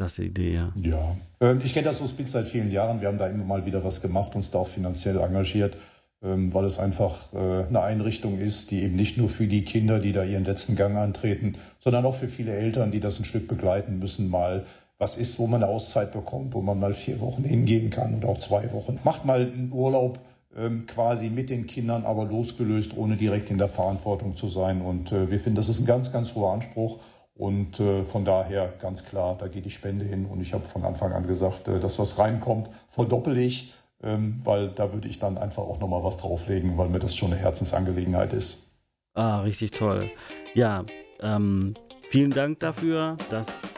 Klasse 0.00 0.24
Idee, 0.24 0.54
ja. 0.54 0.72
Ja, 0.82 1.14
ähm, 1.42 1.60
ich 1.62 1.74
kenne 1.74 1.84
das 1.84 2.00
Hospiz 2.00 2.32
seit 2.32 2.48
vielen 2.48 2.70
Jahren. 2.70 3.02
Wir 3.02 3.08
haben 3.08 3.18
da 3.18 3.26
immer 3.26 3.44
mal 3.44 3.66
wieder 3.66 3.84
was 3.84 4.00
gemacht, 4.00 4.34
uns 4.34 4.50
da 4.50 4.60
auch 4.60 4.66
finanziell 4.66 5.18
engagiert, 5.18 5.76
ähm, 6.22 6.54
weil 6.54 6.64
es 6.64 6.78
einfach 6.78 7.30
äh, 7.34 7.66
eine 7.66 7.82
Einrichtung 7.82 8.38
ist, 8.38 8.70
die 8.70 8.82
eben 8.82 8.96
nicht 8.96 9.18
nur 9.18 9.28
für 9.28 9.46
die 9.46 9.62
Kinder, 9.62 9.98
die 9.98 10.12
da 10.12 10.24
ihren 10.24 10.46
letzten 10.46 10.74
Gang 10.74 10.96
antreten, 10.96 11.56
sondern 11.80 12.06
auch 12.06 12.14
für 12.14 12.28
viele 12.28 12.54
Eltern, 12.54 12.92
die 12.92 13.00
das 13.00 13.18
ein 13.18 13.26
Stück 13.26 13.46
begleiten 13.46 13.98
müssen, 13.98 14.30
mal 14.30 14.64
was 14.96 15.18
ist, 15.18 15.38
wo 15.38 15.46
man 15.46 15.62
eine 15.62 15.70
Auszeit 15.70 16.12
bekommt, 16.14 16.54
wo 16.54 16.62
man 16.62 16.80
mal 16.80 16.94
vier 16.94 17.20
Wochen 17.20 17.44
hingehen 17.44 17.90
kann 17.90 18.14
und 18.14 18.24
auch 18.24 18.38
zwei 18.38 18.72
Wochen. 18.72 18.98
Macht 19.04 19.26
mal 19.26 19.42
einen 19.42 19.70
Urlaub 19.70 20.18
ähm, 20.56 20.86
quasi 20.86 21.28
mit 21.28 21.50
den 21.50 21.66
Kindern, 21.66 22.06
aber 22.06 22.24
losgelöst, 22.24 22.96
ohne 22.96 23.18
direkt 23.18 23.50
in 23.50 23.58
der 23.58 23.68
Verantwortung 23.68 24.34
zu 24.34 24.48
sein. 24.48 24.80
Und 24.80 25.12
äh, 25.12 25.30
wir 25.30 25.38
finden, 25.38 25.56
das 25.56 25.68
ist 25.68 25.80
ein 25.80 25.86
ganz, 25.86 26.10
ganz 26.10 26.34
hoher 26.34 26.54
Anspruch. 26.54 27.00
Und 27.34 27.80
äh, 27.80 28.04
von 28.04 28.24
daher 28.24 28.72
ganz 28.80 29.04
klar, 29.04 29.36
da 29.38 29.48
geht 29.48 29.64
die 29.64 29.70
Spende 29.70 30.04
hin. 30.04 30.26
Und 30.26 30.40
ich 30.40 30.52
habe 30.52 30.64
von 30.64 30.84
Anfang 30.84 31.12
an 31.12 31.26
gesagt, 31.26 31.68
äh, 31.68 31.80
das, 31.80 31.98
was 31.98 32.18
reinkommt, 32.18 32.68
verdoppel 32.90 33.38
ich, 33.38 33.72
ähm, 34.02 34.40
weil 34.44 34.68
da 34.68 34.92
würde 34.92 35.08
ich 35.08 35.18
dann 35.18 35.38
einfach 35.38 35.62
auch 35.62 35.78
nochmal 35.78 36.04
was 36.04 36.18
drauflegen, 36.18 36.76
weil 36.76 36.88
mir 36.88 36.98
das 36.98 37.16
schon 37.16 37.32
eine 37.32 37.40
Herzensangelegenheit 37.40 38.32
ist. 38.32 38.66
Ah, 39.14 39.40
richtig 39.40 39.72
toll. 39.72 40.10
Ja, 40.54 40.84
ähm, 41.20 41.74
vielen 42.10 42.30
Dank 42.30 42.60
dafür. 42.60 43.16
Das 43.30 43.74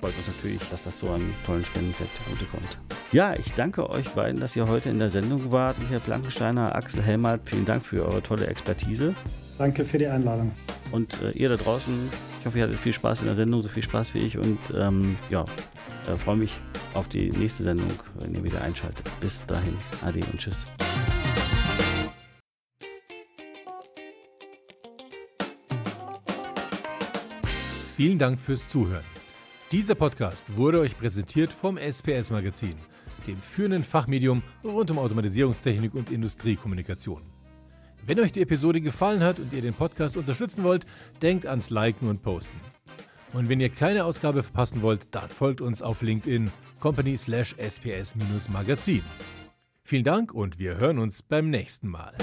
freut 0.00 0.16
uns 0.16 0.28
natürlich, 0.28 0.60
dass 0.70 0.84
das 0.84 0.98
so 0.98 1.08
einem 1.08 1.34
tollen 1.44 1.64
Spendenfeld 1.64 2.10
zugutekommt. 2.14 2.78
Ja, 3.10 3.34
ich 3.34 3.52
danke 3.54 3.88
euch 3.88 4.08
beiden, 4.10 4.38
dass 4.38 4.54
ihr 4.54 4.68
heute 4.68 4.90
in 4.90 4.98
der 4.98 5.10
Sendung 5.10 5.50
wart. 5.50 5.78
Michael 5.78 6.00
Blankensteiner, 6.00 6.74
Axel 6.76 7.02
Helmert, 7.02 7.48
vielen 7.48 7.64
Dank 7.64 7.82
für 7.82 8.04
eure 8.04 8.22
tolle 8.22 8.46
Expertise. 8.46 9.14
Danke 9.56 9.84
für 9.84 9.98
die 9.98 10.06
Einladung. 10.06 10.52
Und 10.92 11.20
äh, 11.22 11.30
ihr 11.30 11.48
da 11.48 11.56
draußen, 11.56 12.10
hoffe, 12.48 12.58
ihr 12.58 12.64
hattet 12.64 12.78
viel 12.78 12.94
Spaß 12.94 13.20
in 13.20 13.26
der 13.26 13.36
Sendung, 13.36 13.62
so 13.62 13.68
viel 13.68 13.82
Spaß 13.82 14.14
wie 14.14 14.20
ich. 14.20 14.38
Und 14.38 14.58
ähm, 14.74 15.16
ja, 15.28 15.44
äh, 16.10 16.16
freue 16.16 16.36
mich 16.36 16.58
auf 16.94 17.08
die 17.08 17.30
nächste 17.30 17.62
Sendung, 17.62 17.92
wenn 18.20 18.34
ihr 18.34 18.42
wieder 18.42 18.62
einschaltet. 18.62 19.06
Bis 19.20 19.44
dahin, 19.44 19.76
ade 20.02 20.20
und 20.20 20.38
tschüss. 20.38 20.66
Vielen 27.96 28.18
Dank 28.18 28.40
fürs 28.40 28.68
Zuhören. 28.68 29.04
Dieser 29.70 29.94
Podcast 29.94 30.56
wurde 30.56 30.80
euch 30.80 30.96
präsentiert 30.96 31.52
vom 31.52 31.76
SPS 31.76 32.30
Magazin, 32.30 32.76
dem 33.26 33.36
führenden 33.36 33.84
Fachmedium 33.84 34.42
rund 34.64 34.90
um 34.90 34.98
Automatisierungstechnik 34.98 35.94
und 35.94 36.10
Industriekommunikation. 36.10 37.37
Wenn 38.08 38.20
euch 38.20 38.32
die 38.32 38.40
Episode 38.40 38.80
gefallen 38.80 39.22
hat 39.22 39.38
und 39.38 39.52
ihr 39.52 39.60
den 39.60 39.74
Podcast 39.74 40.16
unterstützen 40.16 40.64
wollt, 40.64 40.86
denkt 41.20 41.44
ans 41.44 41.68
Liken 41.68 42.08
und 42.08 42.22
Posten. 42.22 42.58
Und 43.34 43.50
wenn 43.50 43.60
ihr 43.60 43.68
keine 43.68 44.06
Ausgabe 44.06 44.42
verpassen 44.42 44.80
wollt, 44.80 45.08
dann 45.10 45.28
folgt 45.28 45.60
uns 45.60 45.82
auf 45.82 46.00
LinkedIn 46.00 46.50
company 46.80 47.18
slash 47.18 47.54
sps-magazin. 47.58 49.02
Vielen 49.84 50.04
Dank 50.04 50.32
und 50.32 50.58
wir 50.58 50.78
hören 50.78 50.98
uns 50.98 51.22
beim 51.22 51.50
nächsten 51.50 51.88
Mal. 51.88 52.14